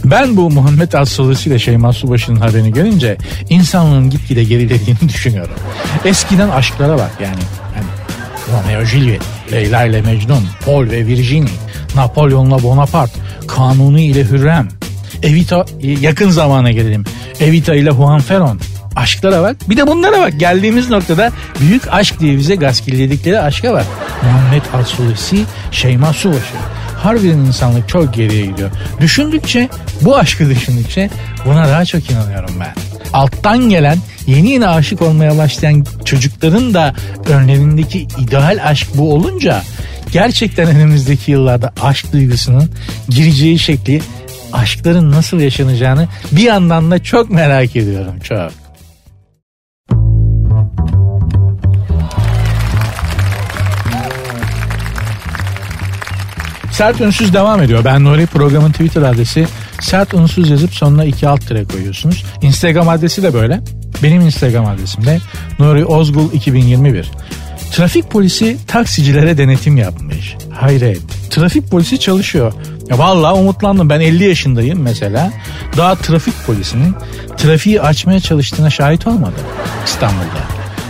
Ben 0.06 0.38
bu 0.38 0.50
Muhammed 0.50 0.94
Aslısı 0.94 1.50
ile 1.50 1.60
Şeyma 1.60 1.94
Subaşı'nın 1.94 2.40
haberini 2.40 2.74
görünce 2.74 3.18
insanlığın 3.50 4.10
gitgide 4.10 4.44
gerilediğini 4.44 5.00
düşünüyorum. 5.10 5.56
Eskiden 6.06 6.50
aşklara 6.50 6.98
bak 6.98 7.12
yani. 7.20 7.40
yani 7.76 7.88
Romeo 8.52 8.86
Juliet, 8.86 9.22
Leyla 9.52 9.86
ile 9.86 10.02
Mecnun, 10.02 10.44
Paul 10.66 10.90
ve 10.90 11.08
Virginie, 11.08 11.50
Napolyon'la 11.96 12.64
Bonaparte, 12.64 13.20
Kanuni 13.48 14.06
ile 14.06 14.24
Hürrem, 14.24 14.68
Evita 15.24 15.66
yakın 15.82 16.30
zamana 16.30 16.72
gelelim. 16.72 17.04
Evita 17.40 17.76
ile 17.76 17.92
Juan 17.92 18.20
Ferron. 18.20 18.60
Aşklara 18.96 19.44
bak. 19.44 19.56
Bir 19.70 19.78
de 19.78 19.88
bunlara 19.88 20.20
bak. 20.20 20.40
Geldiğimiz 20.40 20.90
noktada 20.90 21.32
büyük 21.60 21.94
aşk 21.94 22.20
diye 22.20 22.38
bize 22.38 22.56
gaskilledikleri 22.56 23.40
aşka 23.40 23.74
bak. 23.74 23.86
Muhammed 24.24 24.62
Asulusi, 24.74 25.44
Şeyma 25.72 26.14
Subaşı 26.14 26.56
harbiden 27.04 27.38
insanlık 27.38 27.90
çok 27.90 28.14
geriye 28.14 28.46
gidiyor. 28.46 28.72
Düşündükçe 29.02 29.70
bu 30.02 30.18
aşkı 30.18 30.50
düşündükçe 30.50 31.10
buna 31.46 31.68
daha 31.68 31.86
çok 31.86 32.12
inanıyorum 32.12 32.56
ben. 32.60 32.74
Alttan 33.14 33.70
gelen 33.70 33.98
yeni 34.28 34.50
yeni 34.50 34.68
aşık 34.68 35.02
olmaya 35.02 35.38
başlayan 35.38 35.86
çocukların 36.06 36.74
da 36.74 36.96
önlerindeki 37.30 38.08
ideal 38.20 38.60
aşk 38.64 38.88
bu 38.96 39.14
olunca 39.14 39.62
gerçekten 40.12 40.68
önümüzdeki 40.68 41.32
yıllarda 41.32 41.74
aşk 41.82 42.14
duygusunun 42.14 42.70
gireceği 43.10 43.60
şekli 43.60 44.02
aşkların 44.54 45.12
nasıl 45.12 45.40
yaşanacağını 45.40 46.08
bir 46.32 46.44
yandan 46.44 46.92
da 46.92 47.04
çok 47.04 47.30
merak 47.30 47.76
ediyorum 47.76 48.20
çok. 48.20 48.69
Sert 56.80 57.02
Ünsüz 57.02 57.34
devam 57.34 57.64
ediyor. 57.64 57.86
Ben 57.86 58.04
Nuri 58.04 58.26
programın 58.26 58.72
Twitter 58.72 59.02
adresi 59.02 59.48
Sert 59.82 60.14
Ünsüz 60.14 60.50
yazıp 60.50 60.76
sonuna 60.76 61.06
iki 61.06 61.28
alt 61.28 61.48
tire 61.48 61.64
koyuyorsunuz. 61.64 62.24
Instagram 62.42 62.90
adresi 62.90 63.24
de 63.24 63.34
böyle. 63.34 63.62
Benim 64.04 64.22
Instagram 64.22 64.66
adresim 64.66 65.06
de 65.06 65.20
Nuri 65.60 65.86
Ozgul 65.86 66.34
2021. 66.34 67.12
Trafik 67.72 68.12
polisi 68.12 68.58
taksicilere 68.68 69.38
denetim 69.38 69.78
yapmış. 69.78 70.36
Hayret. 70.52 71.02
Trafik 71.30 71.72
polisi 71.72 72.00
çalışıyor. 72.00 72.54
Ya 72.90 72.98
vallahi 72.98 73.34
umutlandım. 73.34 73.90
Ben 73.90 74.00
50 74.00 74.24
yaşındayım 74.24 74.82
mesela. 74.82 75.32
Daha 75.78 75.96
trafik 75.96 76.46
polisinin 76.46 76.96
trafiği 77.38 77.82
açmaya 77.82 78.20
çalıştığına 78.20 78.70
şahit 78.70 79.08
olmadım 79.08 79.44
İstanbul'da. 79.86 80.42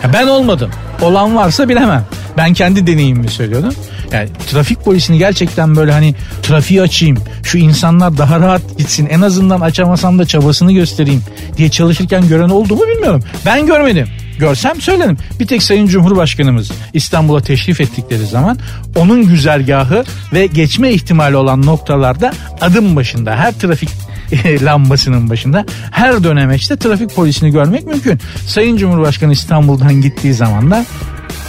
Ya 0.04 0.14
ben 0.14 0.28
olmadım. 0.28 0.72
Olan 1.02 1.36
varsa 1.36 1.70
bilemem. 1.70 2.06
Ben 2.38 2.54
kendi 2.54 2.88
deneyimimi 2.88 3.30
söylüyordum. 3.30 3.74
Yani 4.12 4.30
trafik 4.52 4.86
polisini 4.86 5.18
gerçekten 5.18 5.76
böyle 5.76 5.92
hani 5.92 6.16
trafiği 6.44 6.82
açayım, 6.82 7.18
şu 7.44 7.58
insanlar 7.58 8.18
daha 8.18 8.40
rahat 8.40 8.78
gitsin, 8.78 9.08
en 9.12 9.22
azından 9.22 9.62
açamasam 9.62 10.20
da 10.20 10.26
çabasını 10.26 10.72
göstereyim 10.72 11.24
diye 11.58 11.70
çalışırken 11.70 12.28
gören 12.28 12.50
oldu 12.50 12.76
mu 12.76 12.82
bilmiyorum. 12.88 13.24
Ben 13.46 13.66
görmedim. 13.66 14.08
Görsem 14.40 14.82
söylerim. 14.82 15.18
Bir 15.40 15.48
tek 15.48 15.64
Sayın 15.64 15.88
Cumhurbaşkanımız 15.88 16.72
İstanbul'a 16.94 17.42
teşrif 17.42 17.82
ettikleri 17.82 18.26
zaman 18.26 18.60
onun 18.96 19.28
güzergahı 19.28 20.04
ve 20.34 20.46
geçme 20.46 20.92
ihtimali 20.92 21.36
olan 21.36 21.66
noktalarda 21.66 22.34
adım 22.62 22.96
başında 22.96 23.36
her 23.36 23.52
trafik 23.52 23.90
lambasının 24.62 25.30
başında 25.30 25.66
her 25.92 26.24
dönemeçte 26.24 26.78
trafik 26.78 27.16
polisini 27.16 27.52
görmek 27.52 27.86
mümkün. 27.86 28.20
Sayın 28.48 28.78
Cumhurbaşkanı 28.78 29.34
İstanbul'dan 29.34 30.02
gittiği 30.02 30.34
zaman 30.34 30.72
da 30.72 30.86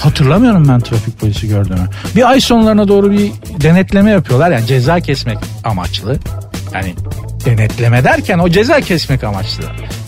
Hatırlamıyorum 0.01 0.69
ben 0.69 0.81
trafik 0.81 1.21
polisi 1.21 1.49
gördüğümü. 1.49 1.89
Bir 2.17 2.31
ay 2.31 2.41
sonlarına 2.41 2.89
doğru 2.89 3.11
bir 3.11 3.33
denetleme 3.63 4.11
yapıyorlar. 4.11 4.51
Yani 4.51 4.67
ceza 4.67 5.01
kesmek 5.01 5.39
amaçlı. 5.65 6.19
Yani 6.75 6.95
denetleme 7.45 8.05
derken 8.05 8.39
o 8.39 8.49
ceza 8.49 8.81
kesmek 8.81 9.25
amaçlı 9.25 9.63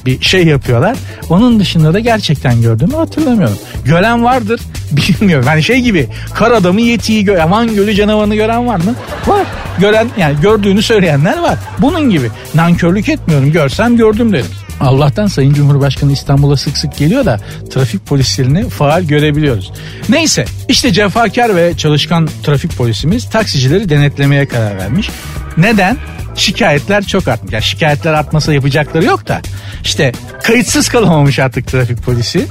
bir 0.06 0.20
şey 0.20 0.46
yapıyorlar. 0.46 0.96
Onun 1.30 1.60
dışında 1.60 1.94
da 1.94 1.98
gerçekten 1.98 2.62
gördüğümü 2.62 2.94
hatırlamıyorum. 2.94 3.58
Gören 3.84 4.24
vardır 4.24 4.60
bilmiyorum. 4.90 5.46
Yani 5.48 5.62
şey 5.62 5.80
gibi 5.80 6.08
kar 6.34 6.50
adamı 6.50 6.80
yetiyi 6.80 7.24
gö 7.24 7.42
Aman 7.42 7.74
Gölü 7.74 7.94
canavarını 7.94 8.34
gören 8.34 8.66
var 8.66 8.76
mı? 8.76 8.94
Var. 9.26 9.46
Gören 9.78 10.08
yani 10.18 10.40
gördüğünü 10.42 10.82
söyleyenler 10.82 11.38
var. 11.38 11.58
Bunun 11.78 12.10
gibi. 12.10 12.30
Nankörlük 12.54 13.08
etmiyorum. 13.08 13.52
Görsem 13.52 13.96
gördüm 13.96 14.32
derim. 14.32 14.46
Allah'tan 14.80 15.26
Sayın 15.26 15.54
Cumhurbaşkanı 15.54 16.12
İstanbul'a 16.12 16.56
sık 16.56 16.78
sık 16.78 16.96
geliyor 16.96 17.24
da 17.24 17.40
trafik 17.70 18.06
polislerini 18.06 18.68
faal 18.68 19.02
görebiliyoruz. 19.02 19.72
Neyse 20.08 20.44
işte 20.68 20.92
cefakar 20.92 21.56
ve 21.56 21.76
çalışkan 21.76 22.28
trafik 22.42 22.76
polisimiz 22.76 23.30
taksicileri 23.30 23.88
denetlemeye 23.88 24.46
karar 24.46 24.78
vermiş. 24.78 25.10
Neden? 25.56 25.96
Şikayetler 26.36 27.04
çok 27.04 27.28
artmış. 27.28 27.52
Yani 27.52 27.62
şikayetler 27.62 28.12
artmasa 28.12 28.54
yapacakları 28.54 29.04
yok 29.04 29.28
da 29.28 29.40
işte 29.82 30.12
kayıtsız 30.42 30.88
kalamamış 30.88 31.38
artık 31.38 31.66
trafik 31.66 32.02
polisi. 32.02 32.46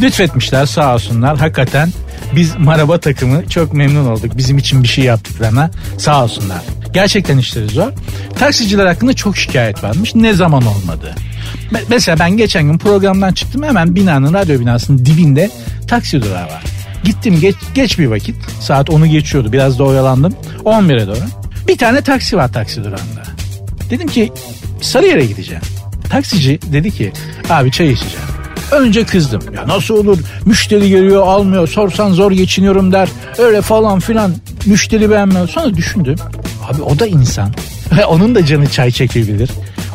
Lütfetmişler 0.00 0.66
sağ 0.66 0.94
olsunlar. 0.94 1.38
Hakikaten 1.38 1.92
biz 2.36 2.56
maraba 2.58 3.00
takımı 3.00 3.48
çok 3.48 3.72
memnun 3.72 4.06
olduk. 4.06 4.36
Bizim 4.36 4.58
için 4.58 4.82
bir 4.82 4.88
şey 4.88 5.04
yaptıklarına 5.04 5.70
sağ 5.98 6.24
olsunlar. 6.24 6.62
Gerçekten 6.92 7.38
işleri 7.38 7.68
zor. 7.68 7.92
Taksiciler 8.38 8.86
hakkında 8.86 9.12
çok 9.12 9.36
şikayet 9.36 9.84
varmış. 9.84 10.14
Ne 10.14 10.32
zaman 10.32 10.66
olmadı? 10.66 11.14
Mesela 11.88 12.18
ben 12.18 12.36
geçen 12.36 12.62
gün 12.64 12.78
programdan 12.78 13.32
çıktım 13.32 13.62
hemen 13.62 13.96
binanın 13.96 14.34
radyo 14.34 14.60
binasının 14.60 14.98
dibinde 15.06 15.50
taksi 15.88 16.22
durağı 16.22 16.44
var. 16.44 16.62
Gittim 17.04 17.40
geç, 17.40 17.56
geç 17.74 17.98
bir 17.98 18.06
vakit 18.06 18.36
saat 18.60 18.88
10'u 18.88 19.06
geçiyordu 19.06 19.52
biraz 19.52 19.78
da 19.78 19.84
oyalandım 19.84 20.34
11'e 20.64 21.06
doğru. 21.06 21.43
Bir 21.68 21.78
tane 21.78 22.00
taksi 22.00 22.36
var 22.36 22.52
taksi 22.52 22.84
durağında. 22.84 23.22
Dedim 23.90 24.08
ki 24.08 24.32
Sarıyer'e 24.80 25.24
gideceğim. 25.26 25.62
Taksici 26.10 26.58
dedi 26.72 26.90
ki 26.90 27.12
abi 27.50 27.70
çay 27.70 27.92
içeceğim. 27.92 28.26
Önce 28.72 29.04
kızdım. 29.04 29.42
Ya 29.54 29.68
nasıl 29.68 29.96
olur 29.96 30.18
müşteri 30.46 30.88
geliyor 30.88 31.22
almıyor 31.26 31.68
sorsan 31.68 32.12
zor 32.12 32.32
geçiniyorum 32.32 32.92
der. 32.92 33.08
Öyle 33.38 33.60
falan 33.62 34.00
filan 34.00 34.34
müşteri 34.66 35.10
beğenmiyor. 35.10 35.48
Sonra 35.48 35.74
düşündüm. 35.74 36.16
Abi 36.70 36.82
o 36.82 36.98
da 36.98 37.06
insan. 37.06 37.52
Onun 38.08 38.34
da 38.34 38.46
canı 38.46 38.68
çay 38.68 38.90
çekebilir. 38.90 39.50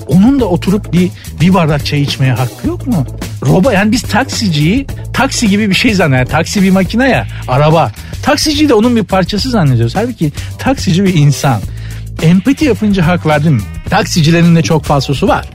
Onun 0.08 0.40
da 0.40 0.46
oturup 0.46 0.94
bir, 0.94 1.10
bir 1.42 1.54
bardak 1.54 1.86
çay 1.86 2.02
içmeye 2.02 2.34
hakkı 2.34 2.68
yok 2.68 2.88
mu? 2.88 3.06
Roba 3.46 3.74
yani 3.74 3.92
biz 3.92 4.02
taksiciyi 4.02 4.88
taksi 5.14 5.50
gibi 5.50 5.70
bir 5.70 5.76
şey 5.76 5.94
zannediyoruz. 5.94 6.32
Taksi 6.32 6.64
bir 6.64 6.72
makine 6.72 7.10
ya 7.10 7.28
araba. 7.48 7.92
Taksiciyi 8.24 8.70
de 8.70 8.74
onun 8.74 8.96
bir 8.96 9.04
parçası 9.04 9.50
zannediyoruz. 9.50 9.96
Halbuki 9.96 10.32
taksici 10.58 11.04
bir 11.04 11.14
insan. 11.14 11.62
Empati 12.22 12.66
yapınca 12.66 13.08
hak 13.08 13.26
verdim. 13.26 13.64
Taksicilerin 13.90 14.56
de 14.56 14.62
çok 14.62 14.84
fazlası 14.84 15.28
var. 15.28 15.46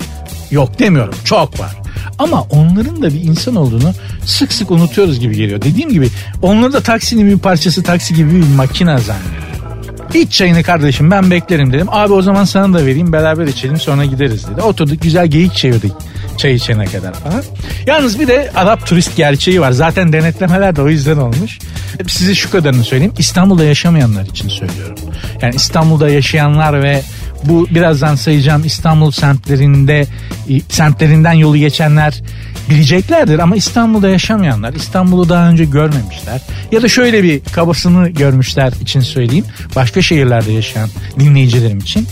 Yok 0.51 0.79
demiyorum 0.79 1.15
çok 1.25 1.61
var. 1.61 1.77
Ama 2.19 2.43
onların 2.43 3.03
da 3.03 3.15
bir 3.15 3.21
insan 3.21 3.57
olduğunu 3.57 3.93
sık 4.25 4.53
sık 4.53 4.71
unutuyoruz 4.71 5.21
gibi 5.21 5.37
geliyor. 5.37 5.63
Dediğim 5.63 5.91
gibi 5.91 6.09
onları 6.43 6.73
da 6.73 6.81
taksinin 6.81 7.31
bir 7.31 7.39
parçası 7.39 7.83
taksi 7.83 8.15
gibi 8.15 8.31
bir 8.31 8.55
makine 8.57 8.99
zannediyor. 8.99 9.45
İç 10.15 10.33
çayını 10.33 10.63
kardeşim 10.63 11.11
ben 11.11 11.31
beklerim 11.31 11.73
dedim. 11.73 11.87
Abi 11.91 12.13
o 12.13 12.23
zaman 12.23 12.45
sana 12.45 12.79
da 12.79 12.87
vereyim 12.87 13.13
beraber 13.13 13.47
içelim 13.47 13.81
sonra 13.81 14.05
gideriz 14.05 14.49
dedi. 14.49 14.63
Oturduk 14.63 15.03
güzel 15.03 15.27
geyik 15.27 15.55
çevirdik 15.55 15.93
çay 16.39 16.55
içene 16.55 16.85
kadar 16.85 17.15
falan. 17.15 17.43
Yalnız 17.87 18.21
bir 18.21 18.29
de 18.29 18.51
Arap 18.55 18.87
turist 18.87 19.17
gerçeği 19.17 19.61
var. 19.61 19.73
Zaten 19.73 20.13
denetlemeler 20.13 20.77
de 20.77 20.83
o 20.83 20.89
yüzden 20.89 21.17
olmuş. 21.17 21.59
Size 22.09 22.35
şu 22.35 22.51
kadarını 22.51 22.85
söyleyeyim. 22.85 23.15
İstanbul'da 23.19 23.65
yaşamayanlar 23.65 24.27
için 24.27 24.49
söylüyorum. 24.49 24.99
Yani 25.43 25.55
İstanbul'da 25.55 26.09
yaşayanlar 26.09 26.83
ve 26.83 27.03
bu 27.45 27.67
birazdan 27.71 28.15
sayacağım 28.15 28.65
İstanbul 28.65 29.11
semtlerinde 29.11 30.07
semtlerinden 30.69 31.33
yolu 31.33 31.57
geçenler 31.57 32.23
bileceklerdir 32.71 33.39
ama 33.39 33.57
İstanbul'da 33.57 34.09
yaşamayanlar 34.09 34.73
İstanbul'u 34.73 35.29
daha 35.29 35.49
önce 35.49 35.65
görmemişler 35.65 36.41
ya 36.73 36.83
da 36.83 36.89
şöyle 36.89 37.23
bir 37.23 37.41
kabasını 37.45 38.09
görmüşler 38.09 38.73
için 38.81 39.01
söyleyeyim 39.01 39.45
başka 39.77 40.03
şehirlerde 40.03 40.53
yaşayan 40.53 40.89
dinleyicilerim 41.19 41.79
için 41.79 42.07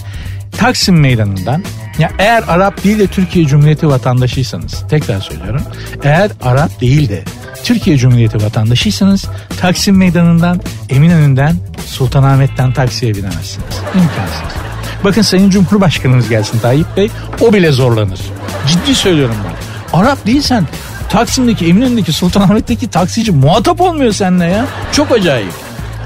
Taksim 0.53 1.01
Meydanı'ndan 1.01 1.65
ya 1.99 2.11
eğer 2.19 2.45
Arap 2.49 2.85
değil 2.85 2.99
de 2.99 3.07
Türkiye 3.07 3.47
Cumhuriyeti 3.47 3.89
vatandaşıysanız 3.89 4.85
tekrar 4.91 5.21
söylüyorum 5.21 5.63
eğer 6.05 6.31
Arap 6.43 6.81
değil 6.81 7.09
de 7.09 7.25
Türkiye 7.65 7.97
Cumhuriyeti 7.97 8.45
vatandaşıysanız 8.45 9.25
Taksim 9.61 9.97
Meydanı'ndan 9.97 10.61
Eminönü'nden 10.89 11.57
Sultanahmet'ten 11.87 12.73
taksiye 12.73 13.15
binemezsiniz. 13.15 13.77
İmkansız. 13.95 14.63
Bakın 15.05 15.23
Sayın 15.23 15.51
Cumhurbaşkanımız 15.51 16.29
gelsin 16.29 16.59
Tayyip 16.59 16.97
Bey 16.97 17.11
o 17.41 17.53
bile 17.53 17.73
zorlanır. 17.73 18.21
Ciddi 18.69 18.95
söylüyorum 18.95 19.37
ben. 19.45 19.99
Arap 19.99 20.27
değilsen 20.27 20.67
Taksim'deki 21.09 21.67
Eminönü'ndeki 21.67 22.13
Sultanahmet'teki 22.13 22.91
taksici 22.91 23.33
muhatap 23.33 23.81
olmuyor 23.81 24.13
seninle 24.13 24.45
ya. 24.45 24.67
Çok 24.93 25.13
acayip. 25.13 25.53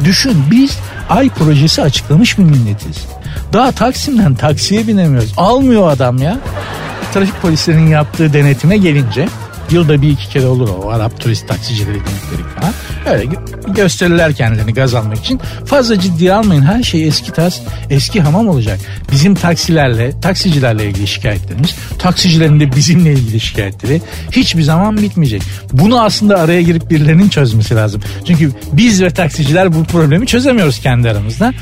Düşün 0.05 0.45
biz 0.51 0.79
ay 1.09 1.29
projesi 1.29 1.83
açıklamış 1.83 2.39
bir 2.39 2.45
milletiz. 2.45 3.07
Daha 3.53 3.73
Taksim'den 3.73 4.35
taksiye 4.35 4.87
binemiyoruz. 4.87 5.33
Almıyor 5.37 5.91
adam 5.91 6.19
ya. 6.19 6.39
Trafik 7.15 7.43
polislerinin 7.43 7.91
yaptığı 7.91 8.33
denetime 8.33 8.77
gelince 8.77 9.29
Yılda 9.71 10.03
bir 10.03 10.11
iki 10.11 10.29
kere 10.29 10.47
olur 10.47 10.69
o 10.69 10.91
Arap 10.91 11.21
turist 11.21 11.49
taksicileri 11.49 11.95
denetleri 11.95 12.49
falan. 12.61 12.73
Öyle 13.07 13.37
gösterirler 13.69 14.35
kendilerini 14.35 14.75
gaz 14.75 14.95
almak 14.95 15.19
için. 15.19 15.41
Fazla 15.65 16.01
ciddiye 16.01 16.33
almayın. 16.33 16.63
Her 16.63 16.83
şey 16.83 17.09
eski 17.09 17.33
tas, 17.33 17.61
eski 17.91 18.21
hamam 18.21 18.49
olacak. 18.49 18.79
Bizim 19.13 19.35
taksilerle, 19.35 20.21
taksicilerle 20.21 20.87
ilgili 20.87 21.07
şikayetlerimiz, 21.07 21.75
taksicilerin 21.99 22.61
de 22.61 22.73
bizimle 22.77 23.13
ilgili 23.13 23.41
şikayetleri 23.41 24.03
hiçbir 24.33 24.63
zaman 24.63 24.97
bitmeyecek. 24.97 25.43
Bunu 25.73 26.03
aslında 26.03 26.39
araya 26.39 26.63
girip 26.63 26.91
birilerinin 26.91 27.29
çözmesi 27.29 27.75
lazım. 27.75 28.01
Çünkü 28.27 28.53
biz 28.73 29.03
ve 29.03 29.11
taksiciler 29.11 29.75
bu 29.75 29.85
problemi 29.85 30.27
çözemiyoruz 30.27 30.79
kendi 30.79 31.11
aramızda 31.11 31.53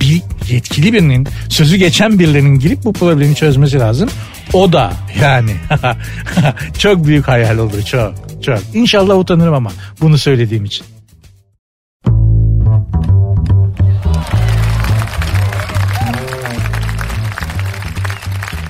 bir 0.00 0.22
yetkili 0.50 0.92
birinin 0.92 1.28
sözü 1.48 1.76
geçen 1.76 2.18
birilerinin 2.18 2.58
girip 2.58 2.84
bu 2.84 2.92
problemi 2.92 3.34
çözmesi 3.34 3.78
lazım. 3.78 4.08
O 4.52 4.72
da 4.72 4.92
yani 5.20 5.50
çok 6.78 7.06
büyük 7.06 7.28
hayal 7.28 7.58
olur 7.58 7.82
çok 7.82 8.14
çok. 8.42 8.58
İnşallah 8.74 9.18
utanırım 9.18 9.54
ama 9.54 9.72
bunu 10.00 10.18
söylediğim 10.18 10.64
için. 10.64 10.86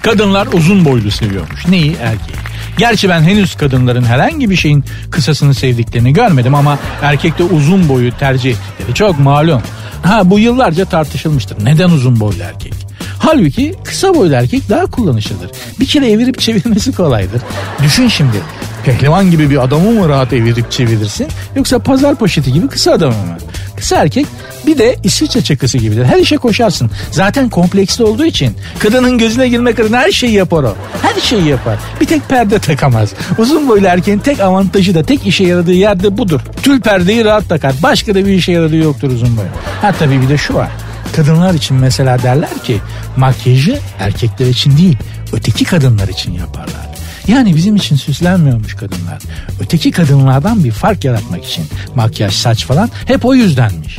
Kadınlar 0.03 0.49
uzun 0.53 0.85
boylu 0.85 1.11
seviyormuş. 1.11 1.69
Neyi? 1.69 1.97
Erkeği. 1.97 2.39
Gerçi 2.79 3.09
ben 3.09 3.23
henüz 3.23 3.55
kadınların 3.55 4.05
herhangi 4.05 4.51
bir 4.51 4.57
şeyin 4.57 4.85
kısasını 5.11 5.55
sevdiklerini 5.55 6.13
görmedim 6.13 6.55
ama 6.55 6.79
erkekte 7.03 7.45
uzun 7.45 7.89
boyu 7.89 8.19
tercih 8.19 8.51
ettikleri 8.51 8.95
çok 8.95 9.19
malum. 9.19 9.63
Ha 10.05 10.31
bu 10.31 10.39
yıllarca 10.39 10.85
tartışılmıştır. 10.85 11.65
Neden 11.65 11.91
uzun 11.91 12.21
boylu 12.21 12.43
erkek? 12.43 12.75
Halbuki 13.19 13.75
kısa 13.85 14.15
boylu 14.15 14.35
erkek 14.35 14.69
daha 14.69 14.87
kullanışlıdır. 14.87 15.51
Bir 15.81 15.87
kere 15.87 16.11
evirip 16.11 16.39
çevirmesi 16.39 16.93
kolaydır. 16.93 17.43
Düşün 17.83 18.09
şimdi 18.09 18.37
pehlivan 18.85 19.31
gibi 19.31 19.51
bir 19.51 19.65
adamı 19.65 19.91
mı 19.91 20.09
rahat 20.09 20.33
evirip 20.33 20.71
çevirirsin 20.71 21.29
yoksa 21.57 21.79
pazar 21.79 22.15
poşeti 22.15 22.53
gibi 22.53 22.69
kısa 22.69 22.93
adamı 22.93 23.17
mı? 23.17 23.37
Kısa 23.77 23.97
erkek 23.97 24.27
bir 24.67 24.79
de 24.79 24.97
İsviçre 25.05 25.43
çakısı 25.43 25.79
gibidir. 25.79 26.05
Her 26.05 26.19
işe 26.19 26.37
koşarsın. 26.37 26.91
Zaten 27.11 27.49
kompleksli 27.49 28.05
olduğu 28.05 28.25
için 28.25 28.57
kadının 28.79 29.19
gözüne 29.19 29.49
girmek 29.49 29.81
adına 29.81 29.99
her 29.99 30.13
şeyi 30.13 30.33
yapar 30.33 30.63
o. 30.63 30.77
Her 31.03 31.21
şeyi 31.21 31.47
yapar. 31.47 31.79
Bir 32.01 32.07
tek 32.07 32.29
perde 32.29 32.59
takamaz. 32.59 33.13
Uzun 33.39 33.69
boylu 33.69 33.87
erkeğin 33.87 34.19
tek 34.19 34.41
avantajı 34.41 34.95
da 34.95 35.03
tek 35.03 35.27
işe 35.27 35.45
yaradığı 35.45 35.73
yerde 35.73 36.19
budur. 36.19 36.41
Tül 36.63 36.81
perdeyi 36.81 37.25
rahat 37.25 37.49
takar. 37.49 37.75
Başka 37.83 38.15
da 38.15 38.27
bir 38.27 38.33
işe 38.33 38.53
yaradığı 38.53 38.77
yoktur 38.77 39.11
uzun 39.11 39.37
boylu. 39.37 39.49
Ha 39.83 39.93
tabii 39.99 40.23
bir 40.23 40.29
de 40.29 40.37
şu 40.39 40.55
var. 40.55 40.71
Kadınlar 41.17 41.55
için 41.55 41.77
mesela 41.77 42.23
derler 42.23 42.59
ki 42.65 42.81
makyajı 43.17 43.79
erkekler 43.99 44.47
için 44.47 44.77
değil 44.77 44.99
öteki 45.33 45.65
kadınlar 45.65 46.09
için 46.09 46.33
yaparlar. 46.33 46.84
Yani 47.29 47.57
bizim 47.57 47.77
için 47.77 47.97
süslenmiyormuş 47.97 48.75
kadınlar. 48.75 49.19
Öteki 49.61 49.91
kadınlardan 49.91 50.65
bir 50.65 50.71
fark 50.71 51.05
yaratmak 51.05 51.45
için 51.45 51.65
makyaj, 51.95 52.35
saç 52.35 52.67
falan 52.67 52.91
hep 53.07 53.25
o 53.25 53.35
yüzdenmiş. 53.35 53.99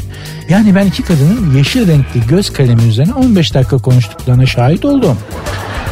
Yani 0.49 0.75
ben 0.75 0.85
iki 0.85 1.03
kadının 1.03 1.55
yeşil 1.57 1.87
renkli 1.87 2.27
göz 2.27 2.53
kalemi 2.53 2.83
üzerine 2.83 3.13
15 3.13 3.53
dakika 3.53 3.77
konuştuklarına 3.77 4.45
şahit 4.45 4.85
oldum. 4.85 5.17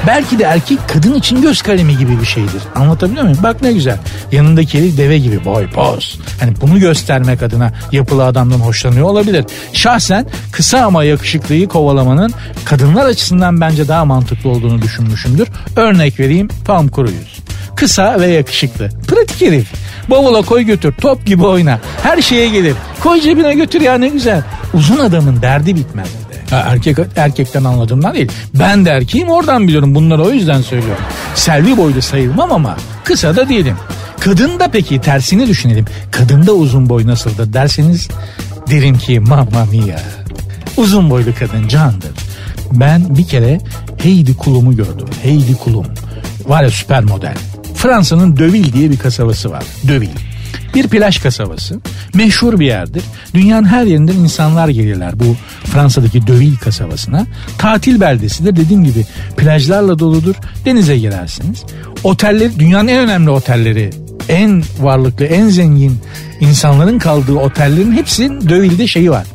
Belki 0.07 0.39
de 0.39 0.43
erkek 0.43 0.79
kadın 0.87 1.13
için 1.13 1.41
göz 1.41 1.61
kalemi 1.61 1.97
gibi 1.97 2.21
bir 2.21 2.25
şeydir. 2.25 2.61
Anlatabiliyor 2.75 3.23
muyum? 3.23 3.39
Bak 3.43 3.61
ne 3.61 3.73
güzel. 3.73 3.97
Yanındaki 4.31 4.77
eli 4.77 4.97
deve 4.97 5.17
gibi 5.17 5.45
boy 5.45 5.67
poz. 5.69 6.19
Hani 6.39 6.53
bunu 6.61 6.79
göstermek 6.79 7.43
adına 7.43 7.71
yapılı 7.91 8.25
adamdan 8.25 8.59
hoşlanıyor 8.59 9.07
olabilir. 9.07 9.45
Şahsen 9.73 10.25
kısa 10.51 10.85
ama 10.85 11.03
yakışıklıyı 11.03 11.67
kovalamanın 11.67 12.33
kadınlar 12.65 13.05
açısından 13.05 13.61
bence 13.61 13.87
daha 13.87 14.05
mantıklı 14.05 14.49
olduğunu 14.49 14.81
düşünmüşümdür. 14.81 15.47
Örnek 15.75 16.19
vereyim 16.19 16.47
Tom 16.65 16.89
Cruise. 16.89 17.43
Kısa 17.75 18.19
ve 18.19 18.27
yakışıklı. 18.27 18.89
Pratik 19.07 19.41
herif. 19.41 19.71
Bavula 20.09 20.41
koy 20.41 20.63
götür. 20.63 20.93
Top 21.01 21.25
gibi 21.25 21.45
oyna. 21.45 21.79
Her 22.03 22.21
şeye 22.21 22.49
gelir. 22.49 22.75
Koy 23.03 23.21
cebine 23.21 23.53
götür 23.53 23.81
ya 23.81 23.97
ne 23.97 24.07
güzel. 24.07 24.43
Uzun 24.73 24.97
adamın 24.97 25.41
derdi 25.41 25.75
bitmez. 25.75 26.07
Ha, 26.53 26.63
erkek 26.67 26.97
erkekten 27.15 27.63
anladığımdan 27.63 28.13
değil. 28.13 28.31
Ben 28.53 28.85
de 28.85 28.89
erkeğim 28.89 29.29
oradan 29.29 29.67
biliyorum. 29.67 29.95
Bunları 29.95 30.23
o 30.23 30.31
yüzden 30.31 30.61
söylüyorum. 30.61 31.03
Selvi 31.35 31.77
boylu 31.77 32.01
sayılmam 32.01 32.51
ama 32.51 32.77
kısa 33.03 33.35
da 33.35 33.49
değilim. 33.49 33.75
Kadın 34.19 34.59
da 34.59 34.67
peki 34.67 35.01
tersini 35.01 35.47
düşünelim. 35.47 35.85
Kadın 36.11 36.47
da 36.47 36.51
uzun 36.51 36.89
boy 36.89 37.07
nasıldır 37.07 37.53
derseniz 37.53 38.07
derim 38.69 38.97
ki 38.97 39.19
mamma 39.19 39.65
mia. 39.71 39.99
Uzun 40.77 41.09
boylu 41.09 41.29
kadın 41.39 41.67
candır. 41.67 42.11
Ben 42.71 43.17
bir 43.17 43.27
kere 43.27 43.59
Heidi 43.97 44.37
Klum'u 44.37 44.75
gördüm. 44.75 45.07
Heidi 45.23 45.57
Klum. 45.57 45.85
Var 46.45 46.63
ya 46.63 46.69
süper 46.69 47.03
model. 47.03 47.35
Fransa'nın 47.75 48.37
Dövil 48.37 48.73
diye 48.73 48.91
bir 48.91 48.97
kasabası 48.97 49.51
var. 49.51 49.63
Dövil. 49.87 50.09
Bir 50.75 50.87
plaj 50.87 51.19
kasabası. 51.19 51.79
Meşhur 52.13 52.59
bir 52.59 52.65
yerdir. 52.65 53.03
Dünyanın 53.33 53.65
her 53.65 53.85
yerinden 53.85 54.13
insanlar 54.13 54.67
gelirler 54.67 55.19
bu 55.19 55.35
Fransa'daki 55.65 56.27
Dövil 56.27 56.57
kasabasına. 56.57 57.25
Tatil 57.57 58.01
beldesidir. 58.01 58.55
Dediğim 58.55 58.83
gibi 58.83 59.05
plajlarla 59.37 59.99
doludur. 59.99 60.35
Denize 60.65 60.97
girersiniz. 60.97 61.63
Otelleri 62.03 62.59
dünyanın 62.59 62.87
en 62.87 62.99
önemli 62.99 63.29
otelleri 63.29 63.89
en 64.29 64.63
varlıklı, 64.79 65.25
en 65.25 65.49
zengin 65.49 65.99
insanların 66.39 66.99
kaldığı 66.99 67.35
otellerin 67.35 67.91
hepsinin 67.91 68.49
Dövil'de 68.49 68.87
şeyi 68.87 69.11
var. 69.11 69.25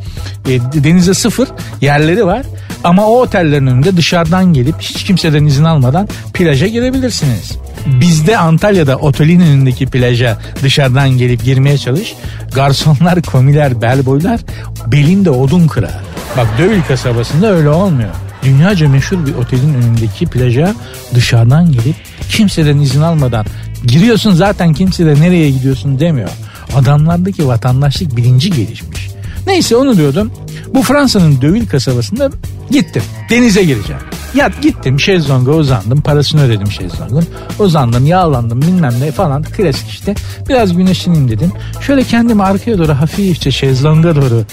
E, 0.49 0.85
denize 0.85 1.15
sıfır 1.15 1.49
yerleri 1.81 2.27
var. 2.27 2.47
Ama 2.85 3.07
o 3.07 3.21
otellerin 3.21 3.67
önünde 3.67 3.97
dışarıdan 3.97 4.53
gelip 4.53 4.75
hiç 4.81 5.05
kimseden 5.05 5.45
izin 5.45 5.65
almadan 5.65 6.09
plaja 6.35 6.67
girebilirsiniz. 6.67 7.59
Bizde 7.89 8.39
Antalya'da 8.39 8.97
otelin 8.97 9.41
önündeki 9.41 9.87
plaja 9.87 10.39
dışarıdan 10.63 11.11
gelip 11.11 11.45
girmeye 11.45 11.79
çalış. 11.79 12.15
Garsonlar, 12.55 13.23
komiler, 13.23 13.83
bellboylar 13.83 14.41
belinde 14.87 15.31
odun 15.31 15.67
kırar. 15.67 16.01
Bak 16.37 16.47
Dövül 16.59 16.83
kasabasında 16.83 17.53
öyle 17.53 17.69
olmuyor. 17.69 18.11
Dünyaca 18.43 18.89
meşhur 18.89 19.27
bir 19.27 19.35
otelin 19.35 19.75
önündeki 19.75 20.27
plaja 20.27 20.75
dışarıdan 21.15 21.73
gelip 21.73 21.97
kimseden 22.31 22.79
izin 22.79 23.01
almadan 23.01 23.47
giriyorsun 23.87 24.33
zaten 24.33 24.73
kimse 24.73 25.07
de 25.07 25.21
nereye 25.21 25.51
gidiyorsun 25.51 26.01
demiyor. 26.01 26.31
Adamlardaki 26.75 27.49
vatandaşlık 27.49 28.17
bilinci 28.17 28.51
gelişmiş. 28.51 29.09
Neyse 29.49 29.77
onu 29.77 29.97
diyordum. 29.97 30.33
Bu 30.75 30.83
Fransa'nın 30.83 31.41
Dövil 31.41 31.67
kasabasında 31.67 32.31
gittim. 32.71 33.03
Denize 33.31 33.65
gireceğim. 33.65 34.03
Yat 34.35 34.63
gittim 34.63 35.01
şezlonga 35.01 35.53
uzandım. 35.53 36.01
Parasını 36.01 36.43
ödedim 36.43 36.71
şezlongun. 36.71 37.25
Uzandım 37.59 38.07
yağlandım 38.07 38.63
bilmem 38.63 38.95
ne 39.01 39.13
falan. 39.13 39.43
Klasik 39.43 39.89
işte. 39.89 40.15
Biraz 40.49 40.77
güneşleneyim 40.77 41.29
dedim. 41.29 41.53
Şöyle 41.81 42.05
kendimi 42.05 42.43
arkaya 42.43 42.79
doğru 42.79 42.93
hafifçe 42.95 43.51
şezlonga 43.51 44.17
doğru 44.17 44.45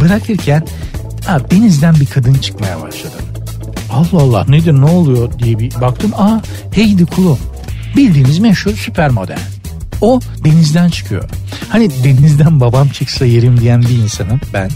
bırakırken 0.00 0.66
ha, 1.26 1.50
denizden 1.50 1.94
bir 1.94 2.06
kadın 2.06 2.34
çıkmaya 2.34 2.80
başladı. 2.82 3.14
Allah 3.92 4.22
Allah 4.22 4.44
nedir 4.48 4.72
ne 4.72 4.84
oluyor 4.84 5.38
diye 5.38 5.58
bir 5.58 5.80
baktım. 5.80 6.10
Aa 6.16 6.40
Heidi 6.74 7.06
Klum. 7.06 7.38
Bildiğiniz 7.96 8.38
meşhur 8.38 8.72
süper 8.72 9.10
model. 9.10 9.38
O 10.02 10.20
denizden 10.44 10.88
çıkıyor. 10.88 11.24
Hani 11.68 12.04
denizden 12.04 12.60
babam 12.60 12.88
çıksa 12.88 13.24
yerim 13.24 13.60
diyen 13.60 13.82
bir 13.82 13.98
insanım 13.98 14.40
ben. 14.52 14.70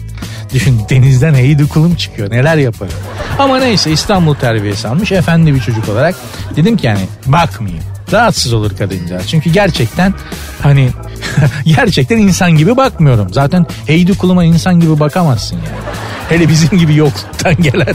Düşün 0.54 0.80
denizden 0.90 1.34
Heidi 1.34 1.68
Klum 1.68 1.94
çıkıyor 1.94 2.30
neler 2.30 2.56
yaparım. 2.56 2.92
Ama 3.38 3.58
neyse 3.58 3.92
İstanbul 3.92 4.34
terbiyesi 4.34 4.88
almış 4.88 5.12
efendi 5.12 5.54
bir 5.54 5.60
çocuk 5.60 5.88
olarak. 5.88 6.14
Dedim 6.56 6.76
ki 6.76 6.86
yani 6.86 7.00
bakmayayım. 7.26 7.84
Rahatsız 8.12 8.52
olur 8.52 8.76
kadıncağız. 8.76 9.28
Çünkü 9.28 9.50
gerçekten 9.50 10.14
hani 10.62 10.90
gerçekten 11.64 12.18
insan 12.18 12.52
gibi 12.52 12.76
bakmıyorum. 12.76 13.32
Zaten 13.32 13.66
Heidi 13.86 14.18
Klum'a 14.18 14.44
insan 14.44 14.80
gibi 14.80 15.00
bakamazsın 15.00 15.56
yani. 15.56 15.86
Hele 16.28 16.48
bizim 16.48 16.78
gibi 16.78 16.94
yokluktan 16.96 17.56
gelen 17.56 17.94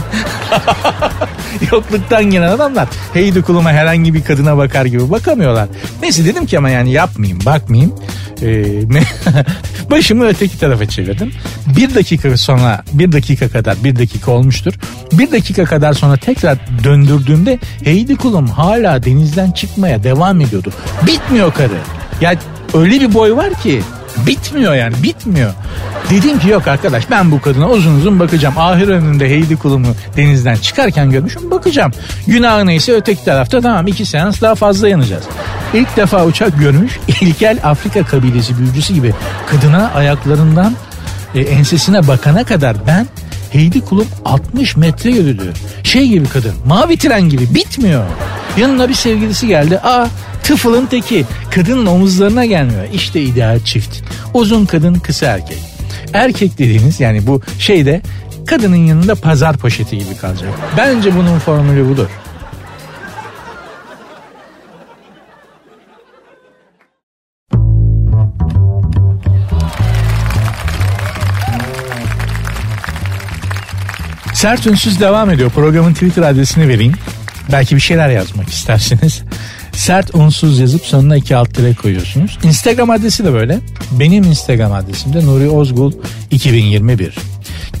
yokluktan 1.72 2.24
gelen 2.24 2.48
adamlar 2.48 2.88
Heidi 3.12 3.42
Klum'a 3.42 3.72
herhangi 3.72 4.14
bir 4.14 4.24
kadına 4.24 4.56
bakar 4.56 4.84
gibi 4.84 5.10
bakamıyorlar. 5.10 5.68
Neyse 6.02 6.24
dedim 6.24 6.46
ki 6.46 6.58
ama 6.58 6.70
yani 6.70 6.92
yapmayayım 6.92 7.40
bakmayayım. 7.46 7.94
Ee, 8.42 8.64
başımı 9.90 10.26
öteki 10.26 10.58
tarafa 10.58 10.86
çevirdim. 10.86 11.32
Bir 11.76 11.94
dakika 11.94 12.36
sonra 12.36 12.84
bir 12.92 13.12
dakika 13.12 13.48
kadar 13.48 13.84
bir 13.84 13.98
dakika 13.98 14.30
olmuştur. 14.30 14.74
Bir 15.12 15.32
dakika 15.32 15.64
kadar 15.64 15.92
sonra 15.92 16.16
tekrar 16.16 16.58
döndürdüğümde 16.84 17.58
Heidi 17.84 18.16
Klum 18.16 18.46
hala 18.46 19.04
denizden 19.04 19.50
çıkmaya 19.50 20.04
devam 20.04 20.40
ediyordu. 20.40 20.72
Bitmiyor 21.06 21.52
karı. 21.52 21.78
Ya 22.20 22.34
öyle 22.74 23.00
bir 23.00 23.14
boy 23.14 23.36
var 23.36 23.54
ki 23.54 23.82
bitmiyor 24.26 24.74
yani 24.74 24.94
bitmiyor. 25.02 25.52
Dedim 26.10 26.38
ki 26.38 26.48
yok 26.48 26.68
arkadaş 26.68 27.10
ben 27.10 27.30
bu 27.30 27.40
kadına 27.40 27.68
uzun 27.68 27.98
uzun 27.98 28.20
bakacağım. 28.20 28.54
Ahir 28.58 28.88
önünde 28.88 29.30
Heidi 29.30 29.56
Klum'u 29.56 29.94
denizden 30.16 30.56
çıkarken 30.56 31.10
görmüşüm 31.10 31.50
bakacağım. 31.50 31.92
Günah 32.26 32.64
neyse 32.64 32.92
öteki 32.92 33.24
tarafta 33.24 33.60
tamam 33.60 33.86
iki 33.86 34.06
seans 34.06 34.40
daha 34.40 34.54
fazla 34.54 34.88
yanacağız. 34.88 35.24
İlk 35.74 35.96
defa 35.96 36.24
uçak 36.24 36.58
görmüş 36.58 36.98
ilkel 37.20 37.58
Afrika 37.64 38.02
kabilesi 38.02 38.58
büyücüsü 38.58 38.94
gibi 38.94 39.14
kadına 39.46 39.90
ayaklarından 39.94 40.72
e, 41.34 41.40
ensesine 41.40 42.08
bakana 42.08 42.44
kadar 42.44 42.76
ben 42.86 43.06
Heidi 43.52 43.80
Klum 43.80 44.06
60 44.24 44.76
metre 44.76 45.10
yürüdü. 45.10 45.52
Şey 45.82 46.08
gibi 46.08 46.28
kadın 46.28 46.54
mavi 46.66 46.96
tren 46.96 47.28
gibi 47.28 47.54
bitmiyor. 47.54 48.04
Yanına 48.56 48.88
bir 48.88 48.94
sevgilisi 48.94 49.46
geldi. 49.46 49.78
Aa 49.78 50.08
tıfılın 50.42 50.86
teki 50.86 51.24
kadının 51.50 51.86
omuzlarına 51.86 52.44
gelmiyor. 52.44 52.84
İşte 52.92 53.22
ideal 53.22 53.60
çift. 53.60 54.02
Uzun 54.34 54.66
kadın 54.66 54.94
kısa 54.94 55.26
erkek. 55.26 55.58
Erkek 56.12 56.58
dediğiniz 56.58 57.00
yani 57.00 57.26
bu 57.26 57.42
şeyde 57.58 58.02
kadının 58.46 58.76
yanında 58.76 59.14
pazar 59.14 59.56
poşeti 59.56 59.98
gibi 59.98 60.16
kalacak. 60.16 60.50
Bence 60.76 61.16
bunun 61.16 61.38
formülü 61.38 61.88
budur. 61.88 62.08
Sert 74.34 74.66
Ünsüz 74.66 75.00
devam 75.00 75.30
ediyor. 75.30 75.50
Programın 75.50 75.92
Twitter 75.92 76.22
adresini 76.22 76.68
vereyim. 76.68 76.92
Belki 77.52 77.76
bir 77.76 77.80
şeyler 77.80 78.08
yazmak 78.08 78.48
istersiniz. 78.48 79.22
Sert 79.72 80.14
unsuz 80.14 80.58
yazıp 80.58 80.86
sonuna 80.86 81.16
iki 81.16 81.36
alt 81.36 81.54
tire 81.54 81.74
koyuyorsunuz. 81.74 82.38
Instagram 82.42 82.90
adresi 82.90 83.24
de 83.24 83.32
böyle. 83.32 83.58
Benim 83.90 84.24
Instagram 84.24 84.72
adresim 84.72 85.12
de 85.12 85.26
Nuri 85.26 85.48
Ozgul 85.48 85.92
2021. 86.30 87.14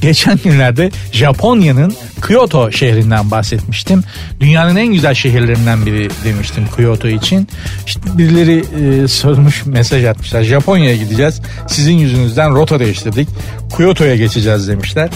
Geçen 0.00 0.38
günlerde 0.44 0.90
Japonya'nın 1.12 1.94
Kyoto 2.26 2.72
şehrinden 2.72 3.30
bahsetmiştim. 3.30 4.04
Dünyanın 4.40 4.76
en 4.76 4.86
güzel 4.86 5.14
şehirlerinden 5.14 5.86
biri 5.86 6.10
demiştim 6.24 6.64
Kyoto 6.76 7.08
için. 7.08 7.48
İşte 7.86 8.00
birileri 8.18 8.64
e, 9.04 9.08
sormuş 9.08 9.66
mesaj 9.66 10.04
atmışlar. 10.04 10.42
Japonya'ya 10.42 10.96
gideceğiz. 10.96 11.40
Sizin 11.68 11.98
yüzünüzden 11.98 12.54
rota 12.54 12.80
değiştirdik. 12.80 13.28
Kyoto'ya 13.76 14.16
geçeceğiz 14.16 14.68
demişler. 14.68 15.10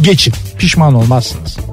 Geçin 0.00 0.34
pişman 0.58 0.94
olmazsınız. 0.94 1.71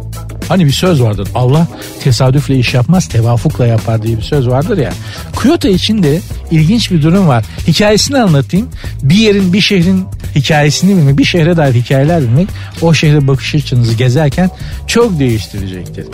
Hani 0.49 0.65
bir 0.65 0.71
söz 0.71 1.01
vardır 1.01 1.27
Allah 1.35 1.67
tesadüfle 2.03 2.57
iş 2.57 2.73
yapmaz 2.73 3.07
tevafukla 3.07 3.65
yapar 3.65 4.03
diye 4.03 4.17
bir 4.17 4.21
söz 4.21 4.47
vardır 4.47 4.77
ya. 4.77 4.93
Kyoto 5.41 5.67
için 5.67 6.03
de 6.03 6.21
ilginç 6.51 6.91
bir 6.91 7.01
durum 7.01 7.27
var. 7.27 7.45
Hikayesini 7.67 8.17
anlatayım. 8.17 8.69
Bir 9.03 9.15
yerin 9.15 9.53
bir 9.53 9.61
şehrin 9.61 10.05
hikayesini 10.35 10.97
bilmek, 10.97 11.17
bir 11.17 11.25
şehre 11.25 11.57
dair 11.57 11.73
hikayeler 11.73 12.21
bilmek 12.21 12.47
o 12.81 12.93
şehre 12.93 13.27
bakış 13.27 13.55
açınızı 13.55 13.93
gezerken 13.93 14.49
çok 14.87 15.19
değiştirecektir. 15.19 16.05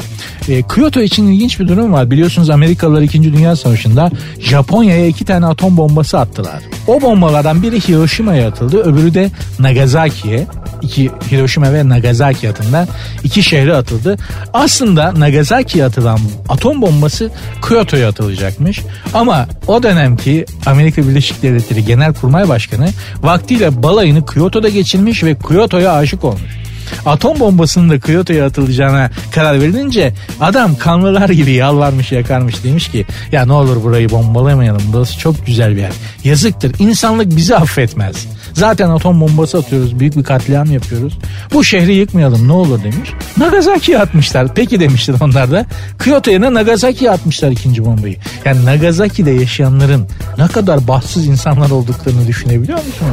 E, 0.49 0.61
Kyoto 0.61 1.01
için 1.01 1.27
ilginç 1.31 1.59
bir 1.59 1.67
durum 1.67 1.93
var. 1.93 2.11
Biliyorsunuz 2.11 2.49
Amerikalılar 2.49 3.01
2. 3.01 3.23
Dünya 3.23 3.55
Savaşı'nda 3.55 4.11
Japonya'ya 4.39 5.07
iki 5.07 5.25
tane 5.25 5.45
atom 5.45 5.77
bombası 5.77 6.19
attılar. 6.19 6.63
O 6.87 7.01
bombalardan 7.01 7.63
biri 7.63 7.79
Hiroşima'ya 7.87 8.47
atıldı, 8.47 8.77
öbürü 8.77 9.13
de 9.13 9.31
Nagasaki'ye. 9.59 10.47
İki 10.81 11.11
Hiroşima 11.31 11.73
ve 11.73 11.89
Nagasaki 11.89 12.49
adında 12.49 12.87
iki 13.23 13.43
şehre 13.43 13.75
atıldı. 13.75 14.17
Aslında 14.53 15.19
Nagasaki'ye 15.19 15.85
atılan 15.85 16.19
atom 16.49 16.81
bombası 16.81 17.31
Kyoto'ya 17.67 18.09
atılacakmış. 18.09 18.81
Ama 19.13 19.47
o 19.67 19.83
dönemki 19.83 20.45
Amerika 20.65 21.07
Birleşik 21.07 21.43
Devletleri 21.43 21.85
Genelkurmay 21.85 22.49
Başkanı 22.49 22.89
vaktiyle 23.21 23.83
balayını 23.83 24.25
Kyoto'da 24.25 24.69
geçirmiş 24.69 25.23
ve 25.23 25.35
Kyoto'ya 25.35 25.93
aşık 25.93 26.23
olmuş 26.23 26.65
atom 27.05 27.39
bombasının 27.39 27.89
da 27.89 27.99
Kyoto'ya 27.99 28.45
atılacağına 28.45 29.09
karar 29.31 29.61
verilince 29.61 30.13
adam 30.39 30.75
kanlılar 30.75 31.29
gibi 31.29 31.51
yalvarmış 31.51 32.11
yakarmış 32.11 32.63
demiş 32.63 32.91
ki 32.91 33.05
ya 33.31 33.45
ne 33.45 33.53
olur 33.53 33.83
burayı 33.83 34.09
bombalamayalım 34.09 34.81
burası 34.93 35.19
çok 35.19 35.45
güzel 35.45 35.75
bir 35.75 35.81
yer. 35.81 35.91
Yazıktır 36.23 36.71
insanlık 36.79 37.35
bizi 37.37 37.55
affetmez. 37.55 38.27
Zaten 38.55 38.89
atom 38.89 39.21
bombası 39.21 39.57
atıyoruz 39.57 39.99
büyük 39.99 40.17
bir 40.17 40.23
katliam 40.23 40.71
yapıyoruz. 40.71 41.17
Bu 41.53 41.63
şehri 41.63 41.93
yıkmayalım 41.93 42.47
ne 42.47 42.51
olur 42.53 42.83
demiş. 42.83 43.09
Nagasaki'ye 43.37 43.99
atmışlar. 43.99 44.47
Peki 44.55 44.79
demişler 44.79 45.15
onlar 45.21 45.51
da. 45.51 45.65
Kyoto 46.03 46.31
yerine 46.31 46.53
Nagasaki'ye 46.53 47.11
atmışlar 47.11 47.51
ikinci 47.51 47.85
bombayı. 47.85 48.15
Yani 48.45 48.65
Nagasaki'de 48.65 49.31
yaşayanların 49.31 50.07
ne 50.37 50.47
kadar 50.47 50.87
bahtsız 50.87 51.27
insanlar 51.27 51.69
olduklarını 51.69 52.27
düşünebiliyor 52.27 52.77
musun? 52.77 53.07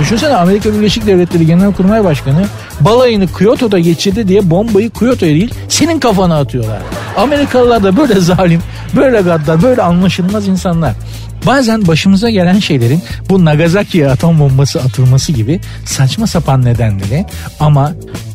Düşünsene 0.00 0.34
Amerika 0.34 0.74
Birleşik 0.74 1.06
Devletleri 1.06 1.46
Genelkurmay 1.46 2.04
Başkanı 2.04 2.46
balayını 2.80 3.26
Kyoto'da 3.26 3.78
geçirdi 3.78 4.28
diye 4.28 4.50
bombayı 4.50 4.90
Kyoto'ya 4.90 5.34
değil 5.34 5.54
senin 5.68 6.00
kafana 6.00 6.38
atıyorlar. 6.38 6.78
Amerikalılar 7.16 7.82
da 7.82 7.96
böyle 7.96 8.20
zalim, 8.20 8.60
böyle 8.96 9.20
gaddar, 9.20 9.62
böyle 9.62 9.82
anlaşılmaz 9.82 10.48
insanlar. 10.48 10.92
Bazen 11.46 11.86
başımıza 11.86 12.30
gelen 12.30 12.58
şeylerin 12.58 13.02
bu 13.28 13.44
Nagasaki'ye 13.44 14.10
atom 14.10 14.38
bombası 14.38 14.80
atılması 14.80 15.32
gibi 15.32 15.60
saçma 15.84 16.26
sapan 16.26 16.64
nedenleri 16.64 17.26
ama 17.60 17.92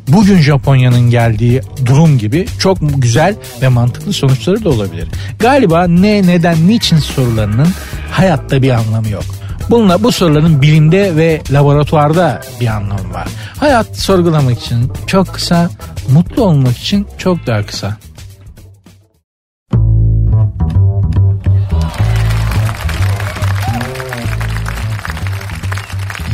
bugün 0.08 0.42
Japonya'nın 0.42 1.10
geldiği 1.10 1.62
durum 1.86 2.18
gibi 2.18 2.46
çok 2.60 2.78
güzel 2.98 3.36
ve 3.62 3.68
mantıklı 3.68 4.14
sonuçları 4.14 4.64
da 4.64 4.70
olabilir. 4.70 5.08
Galiba 5.40 5.88
ne, 5.88 6.28
neden, 6.28 6.68
niçin 6.68 6.98
sorularının 6.98 7.68
hayatta 8.12 8.62
bir 8.62 8.70
anlamı 8.70 9.10
yok. 9.10 9.24
Bununla 9.70 10.04
bu 10.04 10.12
soruların 10.12 10.62
bilimde 10.62 11.16
ve 11.16 11.42
laboratuvarda 11.52 12.42
bir 12.62 12.68
anlamı 12.68 13.14
var. 13.14 13.28
Hayat 13.60 13.98
sorgulamak 13.98 14.60
için 14.60 14.92
çok 15.08 15.34
kısa, 15.34 15.70
mutlu 16.10 16.44
olmak 16.44 16.78
için 16.78 17.08
çok 17.18 17.48
daha 17.48 17.66
kısa. 17.66 17.98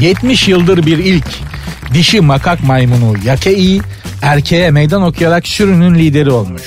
70 0.01 0.47
yıldır 0.47 0.85
bir 0.85 0.97
ilk 0.97 1.27
dişi 1.93 2.21
makak 2.21 2.63
maymunu 2.63 3.15
Yakei 3.25 3.81
erkeğe 4.21 4.71
meydan 4.71 5.01
okuyarak 5.01 5.47
sürünün 5.47 5.95
lideri 5.95 6.31
olmuş. 6.31 6.61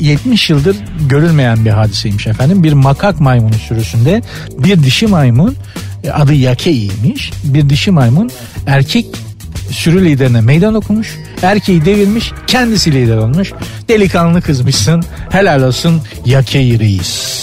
70 0.00 0.50
yıldır 0.50 0.76
görülmeyen 1.08 1.64
bir 1.64 1.70
hadiseymiş 1.70 2.26
efendim. 2.26 2.64
Bir 2.64 2.72
makak 2.72 3.20
maymunu 3.20 3.54
sürüsünde 3.54 4.22
bir 4.58 4.82
dişi 4.82 5.06
maymun 5.06 5.56
e, 6.04 6.10
adı 6.10 6.34
Yakei'ymiş. 6.34 7.32
Bir 7.44 7.68
dişi 7.68 7.90
maymun 7.90 8.30
erkek 8.66 9.06
sürü 9.70 10.04
liderine 10.04 10.40
meydan 10.40 10.74
okumuş. 10.74 11.18
Erkeği 11.42 11.84
devirmiş 11.84 12.32
kendisi 12.46 12.92
lider 12.92 13.16
olmuş. 13.16 13.52
Delikanlı 13.88 14.42
kızmışsın 14.42 15.04
helal 15.30 15.62
olsun 15.62 16.02
Yakei 16.26 16.78
reis. 16.78 17.42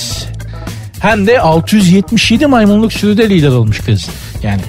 Hem 1.00 1.28
de 1.28 1.39
677 1.39 2.48
maymunluk 2.48 2.94
sürüde 2.94 3.30
lider 3.30 3.50
olmuş 3.50 3.80
kız. 3.80 4.10
Yani 4.44 4.62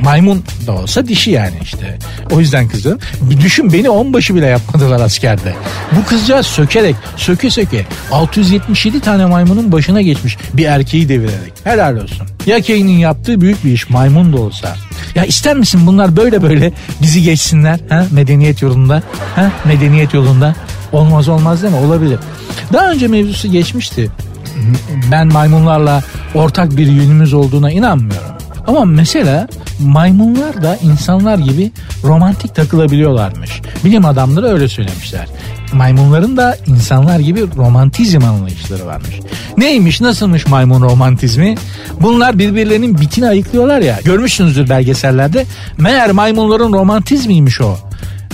maymun 0.00 0.44
da 0.66 0.72
olsa 0.72 1.08
dişi 1.08 1.30
yani 1.30 1.54
işte. 1.62 1.98
O 2.30 2.40
yüzden 2.40 2.68
kızım. 2.68 2.98
Bir 3.20 3.40
düşün 3.40 3.72
beni 3.72 3.90
onbaşı 3.90 4.34
bile 4.34 4.46
yapmadılar 4.46 5.00
askerde. 5.00 5.54
Bu 5.96 6.04
kızcağız 6.04 6.46
sökerek 6.46 6.96
söke 7.16 7.50
söke 7.50 7.86
677 8.12 9.00
tane 9.00 9.26
maymunun 9.26 9.72
başına 9.72 10.02
geçmiş 10.02 10.38
bir 10.54 10.64
erkeği 10.64 11.08
devirerek. 11.08 11.52
Helal 11.64 11.96
olsun. 11.96 12.26
Ya 12.46 12.62
Kane'in 12.62 12.98
yaptığı 12.98 13.40
büyük 13.40 13.64
bir 13.64 13.72
iş 13.72 13.90
maymun 13.90 14.32
da 14.32 14.40
olsa. 14.40 14.76
Ya 15.14 15.24
ister 15.24 15.56
misin 15.56 15.86
bunlar 15.86 16.16
böyle 16.16 16.42
böyle 16.42 16.72
bizi 17.02 17.22
geçsinler 17.22 17.80
ha 17.88 18.06
medeniyet 18.10 18.62
yolunda 18.62 19.02
ha 19.36 19.52
medeniyet 19.64 20.14
yolunda 20.14 20.54
olmaz 20.92 21.28
olmaz 21.28 21.62
değil 21.62 21.74
mi 21.74 21.80
olabilir. 21.80 22.18
Daha 22.72 22.90
önce 22.90 23.08
mevzusu 23.08 23.52
geçmişti. 23.52 24.10
Ben 25.12 25.26
maymunlarla 25.26 26.02
ortak 26.34 26.76
bir 26.76 26.86
yönümüz 26.86 27.34
olduğuna 27.34 27.70
inanmıyorum. 27.70 28.37
Ama 28.68 28.84
mesela 28.84 29.48
maymunlar 29.80 30.62
da 30.62 30.76
insanlar 30.82 31.38
gibi 31.38 31.72
romantik 32.04 32.54
takılabiliyorlarmış. 32.54 33.60
Bilim 33.84 34.04
adamları 34.04 34.46
öyle 34.46 34.68
söylemişler. 34.68 35.26
Maymunların 35.72 36.36
da 36.36 36.56
insanlar 36.66 37.18
gibi 37.18 37.56
romantizm 37.56 38.24
anlayışları 38.24 38.86
varmış. 38.86 39.20
Neymiş 39.56 40.00
nasılmış 40.00 40.46
maymun 40.46 40.82
romantizmi? 40.82 41.54
Bunlar 42.00 42.38
birbirlerinin 42.38 42.98
bitini 42.98 43.28
ayıklıyorlar 43.28 43.80
ya. 43.80 43.98
Görmüşsünüzdür 44.04 44.68
belgesellerde. 44.68 45.46
Meğer 45.78 46.10
maymunların 46.10 46.72
romantizmiymiş 46.72 47.60
o. 47.60 47.76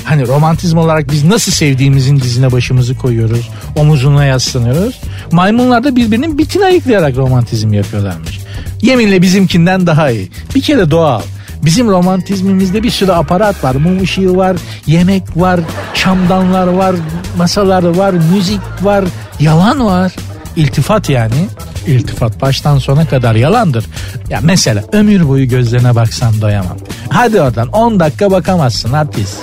Hani 0.05 0.27
romantizm 0.27 0.79
olarak 0.79 1.13
biz 1.13 1.25
nasıl 1.25 1.53
sevdiğimizin 1.53 2.17
dizine 2.17 2.53
başımızı 2.53 2.97
koyuyoruz, 2.97 3.51
omuzuna 3.77 4.25
yaslanıyoruz. 4.25 5.01
Maymunlar 5.33 5.85
da 5.85 5.97
birbirinin 5.97 6.39
bitini 6.39 6.65
ayıklayarak 6.65 7.17
romantizm 7.17 7.73
yapıyorlarmış. 7.73 8.44
Yeminle 8.85 9.23
bizimkinden 9.23 9.87
daha 9.87 10.11
iyi. 10.11 10.31
Bir 10.55 10.61
kere 10.61 10.91
doğal. 10.91 11.23
Bizim 11.63 11.89
romantizmimizde 11.89 12.83
bir 12.83 12.91
sürü 12.91 13.13
aparat 13.13 13.65
var. 13.65 13.75
Mum 13.75 14.03
ışığı 14.03 14.37
var, 14.37 14.57
yemek 14.87 15.23
var, 15.37 15.61
şamdanlar 15.95 16.67
var, 16.67 16.97
masalar 17.39 17.83
var, 17.83 18.15
müzik 18.35 18.61
var, 18.83 19.05
yalan 19.41 19.85
var. 19.85 20.13
İltifat 20.57 21.11
yani. 21.11 21.49
İltifat 21.87 22.41
baştan 22.41 22.79
sona 22.79 23.09
kadar 23.09 23.35
yalandır. 23.35 23.85
Ya 24.31 24.41
mesela 24.43 24.85
ömür 24.93 25.29
boyu 25.29 25.49
gözlerine 25.49 25.95
baksan 25.95 26.41
doyamam. 26.41 26.77
Hadi 27.09 27.41
oradan 27.41 27.69
10 27.69 28.01
dakika 28.01 28.31
bakamazsın 28.31 28.93
artist. 28.93 29.39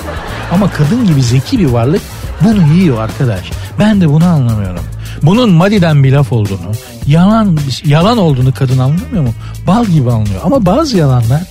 Ama 0.52 0.72
kadın 0.72 1.08
gibi 1.08 1.24
zeki 1.24 1.60
bir 1.60 1.66
varlık 1.66 2.02
bunu 2.42 2.74
yiyor 2.74 3.02
arkadaş. 3.02 3.52
Ben 3.80 4.02
de 4.02 4.10
bunu 4.10 4.26
anlamıyorum. 4.26 4.84
Bunun 5.22 5.50
madiden 5.50 6.04
bir 6.04 6.12
laf 6.12 6.32
olduğunu, 6.32 6.72
yalan 7.12 7.58
yalan 7.86 8.18
olduğunu 8.18 8.54
kadın 8.54 8.78
anlamıyor 8.80 9.24
mu? 9.24 9.34
Bal 9.68 9.86
gibi 9.86 10.12
anlıyor. 10.12 10.42
Ama 10.44 10.66
bazı 10.66 10.98
yalanlar 10.98 11.42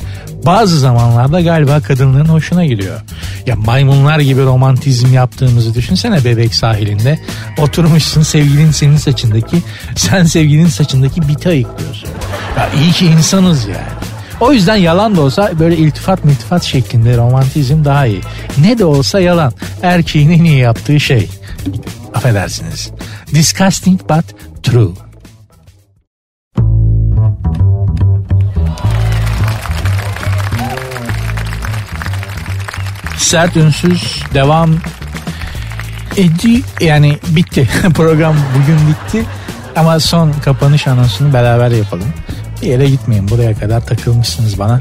bazı 0.47 0.79
zamanlarda 0.79 1.41
galiba 1.41 1.81
kadınların 1.81 2.29
hoşuna 2.29 2.65
gidiyor. 2.65 3.01
Ya 3.47 3.57
maymunlar 3.57 4.21
gibi 4.21 4.43
romantizm 4.43 5.13
yaptığımızı 5.13 5.75
düşünsene 5.75 6.25
bebek 6.25 6.55
sahilinde. 6.55 7.19
Oturmuşsun 7.59 8.23
sevgilin 8.23 8.71
senin 8.71 8.97
saçındaki, 8.97 9.63
sen 9.97 10.25
sevgilinin 10.25 10.67
saçındaki 10.67 11.29
biti 11.29 11.49
ayıklıyorsun. 11.49 12.09
Ya 12.57 12.69
iyi 12.83 12.93
ki 12.93 13.07
insanız 13.07 13.65
yani. 13.65 14.11
O 14.41 14.53
yüzden 14.53 14.77
yalan 14.77 15.17
da 15.17 15.21
olsa 15.21 15.51
böyle 15.59 15.77
iltifat 15.77 16.25
miltifat 16.25 16.63
şeklinde 16.63 17.17
romantizm 17.17 17.85
daha 17.85 18.07
iyi. 18.07 18.21
Ne 18.59 18.79
de 18.79 18.85
olsa 18.85 19.21
yalan. 19.21 19.53
Erkeğin 19.83 20.31
en 20.31 20.45
iyi 20.45 20.59
yaptığı 20.59 21.01
şey. 21.01 21.29
Affedersiniz. 22.15 22.91
Disgusting 23.35 24.01
but 24.01 24.25
true. 24.63 25.10
Sert 33.31 33.57
ünsüz 33.57 34.23
devam 34.35 34.71
edi 36.17 36.63
yani 36.81 37.19
bitti 37.29 37.69
program 37.95 38.37
bugün 38.55 38.79
bitti 38.89 39.29
ama 39.77 40.01
son 40.01 40.33
kapanış 40.33 40.87
anonsunu 40.87 41.33
beraber 41.33 41.71
yapalım. 41.71 42.09
Bir 42.63 42.67
yere 42.67 42.87
gitmeyin 42.91 43.29
buraya 43.29 43.55
kadar 43.55 43.87
takılmışsınız 43.87 44.59
bana. 44.59 44.81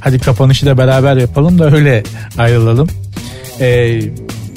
Hadi 0.00 0.18
kapanışı 0.18 0.66
da 0.66 0.78
beraber 0.78 1.16
yapalım 1.16 1.58
da 1.58 1.70
öyle 1.70 2.02
ayrılalım. 2.38 2.88
Ee, 3.60 4.00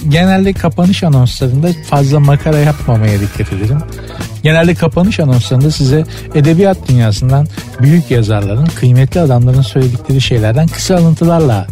genelde 0.09 0.53
kapanış 0.53 1.03
anonslarında 1.03 1.67
fazla 1.89 2.19
makara 2.19 2.57
yapmamaya 2.57 3.19
dikkat 3.19 3.53
ederim. 3.53 3.77
Genelde 4.43 4.75
kapanış 4.75 5.19
anonslarında 5.19 5.71
size 5.71 6.03
edebiyat 6.35 6.89
dünyasından 6.89 7.47
büyük 7.81 8.11
yazarların, 8.11 8.65
kıymetli 8.65 9.19
adamların 9.19 9.61
söyledikleri 9.61 10.21
şeylerden 10.21 10.67
kısa 10.67 10.95
alıntılarla 10.95 11.67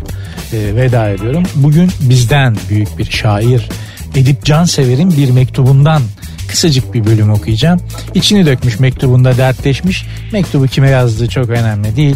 e, 0.53 0.75
veda 0.75 1.09
ediyorum. 1.09 1.43
Bugün 1.55 1.91
bizden 2.01 2.57
büyük 2.69 2.97
bir 2.97 3.05
şair 3.05 3.69
Edip 4.15 4.45
Cansever'in 4.45 5.17
bir 5.17 5.29
mektubundan 5.29 6.01
kısacık 6.47 6.93
bir 6.93 7.05
bölüm 7.05 7.31
okuyacağım. 7.31 7.79
İçini 8.15 8.45
dökmüş 8.45 8.79
mektubunda 8.79 9.37
dertleşmiş. 9.37 10.05
Mektubu 10.33 10.67
kime 10.67 10.89
yazdığı 10.89 11.29
çok 11.29 11.49
önemli 11.49 11.95
değil. 11.95 12.15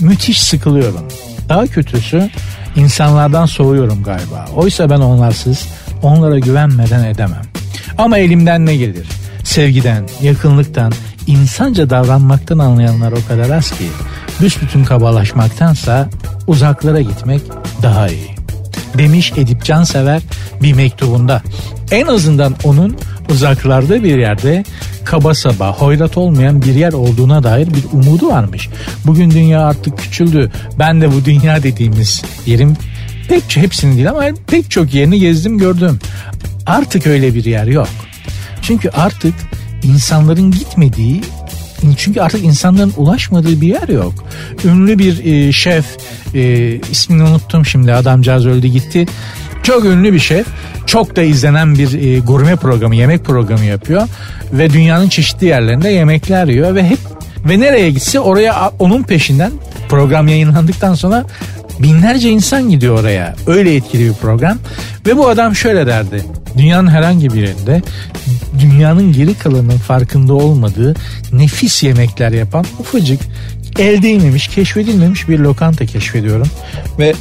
Müthiş 0.00 0.42
sıkılıyorum. 0.42 1.08
Daha 1.48 1.66
kötüsü 1.66 2.30
insanlardan 2.76 3.46
soğuyorum 3.46 4.02
galiba. 4.02 4.46
Oysa 4.56 4.90
ben 4.90 5.00
onlarsız 5.00 5.68
onlara 6.02 6.38
güvenmeden 6.38 7.04
edemem. 7.04 7.42
Ama 7.98 8.18
elimden 8.18 8.66
ne 8.66 8.76
gelir? 8.76 9.06
Sevgiden, 9.44 10.08
yakınlıktan, 10.22 10.92
insanca 11.26 11.90
davranmaktan 11.90 12.58
anlayanlar 12.58 13.12
o 13.12 13.28
kadar 13.28 13.50
az 13.50 13.70
ki 13.70 13.84
büsbütün 14.40 14.84
kabalaşmaktansa 14.84 16.08
uzaklara 16.46 17.00
gitmek 17.00 17.42
daha 17.82 18.08
iyi. 18.08 18.41
Demiş 18.98 19.32
Edip 19.36 19.64
Cansever 19.64 20.22
bir 20.62 20.72
mektubunda. 20.72 21.42
En 21.90 22.06
azından 22.06 22.54
onun 22.64 22.96
uzaklarda 23.30 24.04
bir 24.04 24.18
yerde 24.18 24.64
kaba 25.04 25.34
saba, 25.34 25.72
hoyrat 25.72 26.16
olmayan 26.16 26.62
bir 26.62 26.74
yer 26.74 26.92
olduğuna 26.92 27.42
dair 27.42 27.66
bir 27.66 27.84
umudu 27.92 28.28
varmış. 28.28 28.68
Bugün 29.06 29.30
dünya 29.30 29.60
artık 29.60 29.98
küçüldü. 29.98 30.52
Ben 30.78 31.00
de 31.00 31.12
bu 31.12 31.24
dünya 31.24 31.62
dediğimiz 31.62 32.22
yerin 32.46 32.76
pek 33.28 33.56
hepsini 33.56 33.96
değil 33.96 34.10
ama 34.10 34.24
pek 34.46 34.70
çok 34.70 34.94
yerini 34.94 35.20
gezdim 35.20 35.58
gördüm. 35.58 35.98
Artık 36.66 37.06
öyle 37.06 37.34
bir 37.34 37.44
yer 37.44 37.66
yok. 37.66 37.88
Çünkü 38.62 38.90
artık 38.90 39.34
insanların 39.82 40.50
gitmediği 40.50 41.22
çünkü 41.98 42.20
artık 42.20 42.44
insanların 42.44 42.92
ulaşmadığı 42.96 43.60
bir 43.60 43.68
yer 43.68 43.88
yok. 43.88 44.14
Ünlü 44.64 44.98
bir 44.98 45.24
e, 45.24 45.52
şef 45.52 45.86
e, 46.34 46.74
ismini 46.90 47.22
unuttum 47.22 47.66
şimdi 47.66 47.92
adamcağız 47.94 48.46
öldü 48.46 48.66
gitti. 48.66 49.06
Çok 49.62 49.84
ünlü 49.84 50.12
bir 50.12 50.18
şef. 50.18 50.46
Çok 50.86 51.16
da 51.16 51.22
izlenen 51.22 51.74
bir 51.74 52.02
e, 52.02 52.18
gurme 52.18 52.56
programı, 52.56 52.96
yemek 52.96 53.24
programı 53.24 53.64
yapıyor. 53.64 54.08
Ve 54.52 54.70
dünyanın 54.70 55.08
çeşitli 55.08 55.46
yerlerinde 55.46 55.88
yemekler 55.88 56.46
yiyor 56.46 56.74
ve 56.74 56.84
hep 56.84 56.98
Ve 57.44 57.60
nereye 57.60 57.90
gitse 57.90 58.20
oraya 58.20 58.72
onun 58.78 59.02
peşinden 59.02 59.52
program 59.88 60.28
yayınlandıktan 60.28 60.94
sonra 60.94 61.24
binlerce 61.78 62.30
insan 62.30 62.70
gidiyor 62.70 63.00
oraya. 63.00 63.34
Öyle 63.46 63.74
etkili 63.74 64.08
bir 64.08 64.14
program. 64.14 64.58
Ve 65.06 65.16
bu 65.16 65.28
adam 65.28 65.56
şöyle 65.56 65.86
derdi. 65.86 66.24
Dünyanın 66.56 66.90
herhangi 66.90 67.30
bir 67.30 67.40
yerinde 67.40 67.82
dünyanın 68.58 69.12
geri 69.12 69.34
kalanının 69.34 69.78
farkında 69.78 70.34
olmadığı 70.34 70.94
nefis 71.32 71.82
yemekler 71.82 72.32
yapan 72.32 72.64
ufacık 72.78 73.20
el 73.78 74.02
değmemiş, 74.02 74.48
keşfedilmemiş 74.48 75.28
bir 75.28 75.38
lokanta 75.38 75.86
keşfediyorum. 75.86 76.48
Ve 76.98 77.14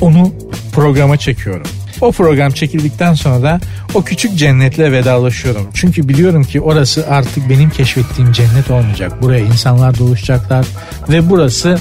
onu 0.00 0.32
programa 0.72 1.16
çekiyorum. 1.16 1.66
O 2.00 2.12
program 2.12 2.50
çekildikten 2.50 3.14
sonra 3.14 3.42
da 3.42 3.60
o 3.94 4.02
küçük 4.04 4.38
cennetle 4.38 4.92
vedalaşıyorum. 4.92 5.66
Çünkü 5.74 6.08
biliyorum 6.08 6.44
ki 6.44 6.60
orası 6.60 7.06
artık 7.08 7.50
benim 7.50 7.70
keşfettiğim 7.70 8.32
cennet 8.32 8.70
olmayacak. 8.70 9.22
Buraya 9.22 9.44
insanlar 9.44 9.98
doluşacaklar 9.98 10.66
ve 11.08 11.30
burası 11.30 11.78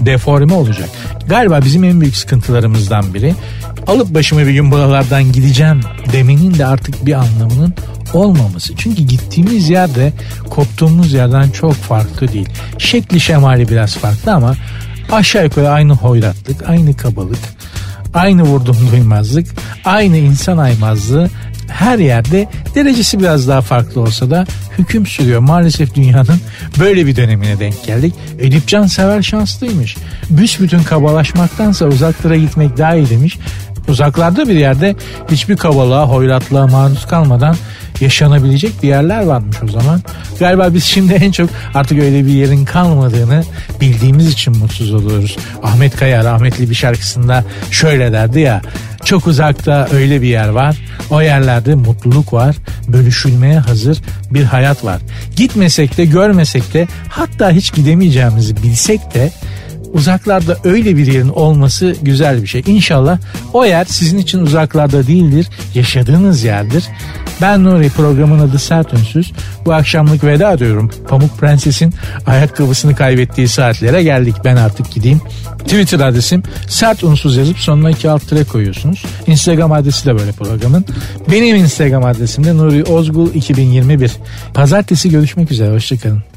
deforme 0.00 0.54
olacak. 0.54 0.88
Galiba 1.28 1.60
bizim 1.64 1.84
en 1.84 2.00
büyük 2.00 2.16
sıkıntılarımızdan 2.16 3.14
biri 3.14 3.34
alıp 3.86 4.14
başımı 4.14 4.46
bir 4.46 4.52
gün 4.52 4.70
buralardan 4.70 5.32
gideceğim 5.32 5.80
demenin 6.12 6.58
de 6.58 6.66
artık 6.66 7.06
bir 7.06 7.12
anlamının 7.12 7.74
olmaması. 8.14 8.76
Çünkü 8.76 9.02
gittiğimiz 9.02 9.70
yerde 9.70 10.12
koptuğumuz 10.50 11.12
yerden 11.12 11.50
çok 11.50 11.74
farklı 11.74 12.32
değil. 12.32 12.48
Şekli 12.78 13.20
şemali 13.20 13.68
biraz 13.68 13.96
farklı 13.96 14.32
ama 14.32 14.54
aşağı 15.12 15.44
yukarı 15.44 15.70
aynı 15.70 15.92
hoyratlık, 15.92 16.68
aynı 16.70 16.96
kabalık, 16.96 17.38
aynı 18.14 18.42
vurdum 18.42 18.76
duymazlık, 18.92 19.46
aynı 19.84 20.16
insan 20.16 20.58
aymazlığı 20.58 21.30
her 21.68 21.98
yerde 21.98 22.48
derecesi 22.74 23.18
biraz 23.18 23.48
daha 23.48 23.60
farklı 23.60 24.00
olsa 24.00 24.30
da 24.30 24.46
hüküm 24.78 25.06
sürüyor. 25.06 25.40
Maalesef 25.40 25.94
dünyanın 25.94 26.40
böyle 26.80 27.06
bir 27.06 27.16
dönemine 27.16 27.58
denk 27.58 27.84
geldik. 27.84 28.14
Edip 28.38 28.66
Cansever 28.66 29.22
şanslıymış. 29.22 29.96
Büsbütün 30.30 30.82
kabalaşmaktansa 30.82 31.86
uzaklara 31.86 32.36
gitmek 32.36 32.78
daha 32.78 32.94
iyi 32.94 33.10
demiş. 33.10 33.38
Uzaklarda 33.88 34.48
bir 34.48 34.54
yerde 34.54 34.96
hiçbir 35.30 35.56
kabalığa, 35.56 36.08
hoyratlığa 36.08 36.66
maruz 36.66 37.06
kalmadan 37.06 37.56
yaşanabilecek 38.02 38.82
bir 38.82 38.88
yerler 38.88 39.22
varmış 39.22 39.56
o 39.64 39.68
zaman. 39.68 40.00
Galiba 40.38 40.74
biz 40.74 40.84
şimdi 40.84 41.12
en 41.12 41.32
çok 41.32 41.50
artık 41.74 41.98
öyle 41.98 42.26
bir 42.26 42.32
yerin 42.32 42.64
kalmadığını 42.64 43.44
bildiğimiz 43.80 44.28
için 44.28 44.58
mutsuz 44.58 44.94
oluyoruz. 44.94 45.36
Ahmet 45.62 45.96
Kaya 45.96 46.24
rahmetli 46.24 46.70
bir 46.70 46.74
şarkısında 46.74 47.44
şöyle 47.70 48.12
derdi 48.12 48.40
ya 48.40 48.62
çok 49.04 49.26
uzakta 49.26 49.88
öyle 49.92 50.22
bir 50.22 50.26
yer 50.26 50.48
var. 50.48 50.76
O 51.10 51.20
yerlerde 51.20 51.74
mutluluk 51.74 52.32
var. 52.32 52.56
Bölüşülmeye 52.88 53.58
hazır 53.58 53.98
bir 54.30 54.44
hayat 54.44 54.84
var. 54.84 55.00
Gitmesek 55.36 55.96
de 55.96 56.04
görmesek 56.04 56.74
de 56.74 56.88
hatta 57.08 57.50
hiç 57.50 57.74
gidemeyeceğimizi 57.74 58.62
bilsek 58.62 59.14
de 59.14 59.30
uzaklarda 59.92 60.58
öyle 60.64 60.96
bir 60.96 61.06
yerin 61.06 61.28
olması 61.28 61.96
güzel 62.02 62.42
bir 62.42 62.46
şey. 62.46 62.62
İnşallah 62.66 63.18
o 63.52 63.64
yer 63.64 63.84
sizin 63.84 64.18
için 64.18 64.38
uzaklarda 64.38 65.06
değildir, 65.06 65.46
yaşadığınız 65.74 66.44
yerdir. 66.44 66.84
Ben 67.42 67.64
Nuri 67.64 67.90
programın 67.90 68.38
adı 68.38 68.58
Sert 68.58 68.94
Ünsüz. 68.94 69.32
Bu 69.64 69.72
akşamlık 69.72 70.24
veda 70.24 70.52
ediyorum. 70.52 70.90
Pamuk 71.08 71.38
Prenses'in 71.38 71.94
ayakkabısını 72.26 72.94
kaybettiği 72.96 73.48
saatlere 73.48 74.02
geldik. 74.02 74.34
Ben 74.44 74.56
artık 74.56 74.90
gideyim. 74.90 75.20
Twitter 75.58 76.00
adresim 76.00 76.42
sert 76.68 77.04
unsuz 77.04 77.36
yazıp 77.36 77.58
sonuna 77.58 77.90
iki 77.90 78.10
alt 78.10 78.28
tire 78.28 78.44
koyuyorsunuz. 78.44 79.04
Instagram 79.26 79.72
adresi 79.72 80.06
de 80.06 80.18
böyle 80.18 80.32
programın. 80.32 80.84
Benim 81.30 81.56
Instagram 81.56 82.04
adresim 82.04 82.44
de 82.44 82.56
Nuri 82.56 82.84
Ozgul 82.84 83.34
2021. 83.34 84.12
Pazartesi 84.54 85.10
görüşmek 85.10 85.52
üzere. 85.52 85.72
Hoşçakalın. 85.72 86.31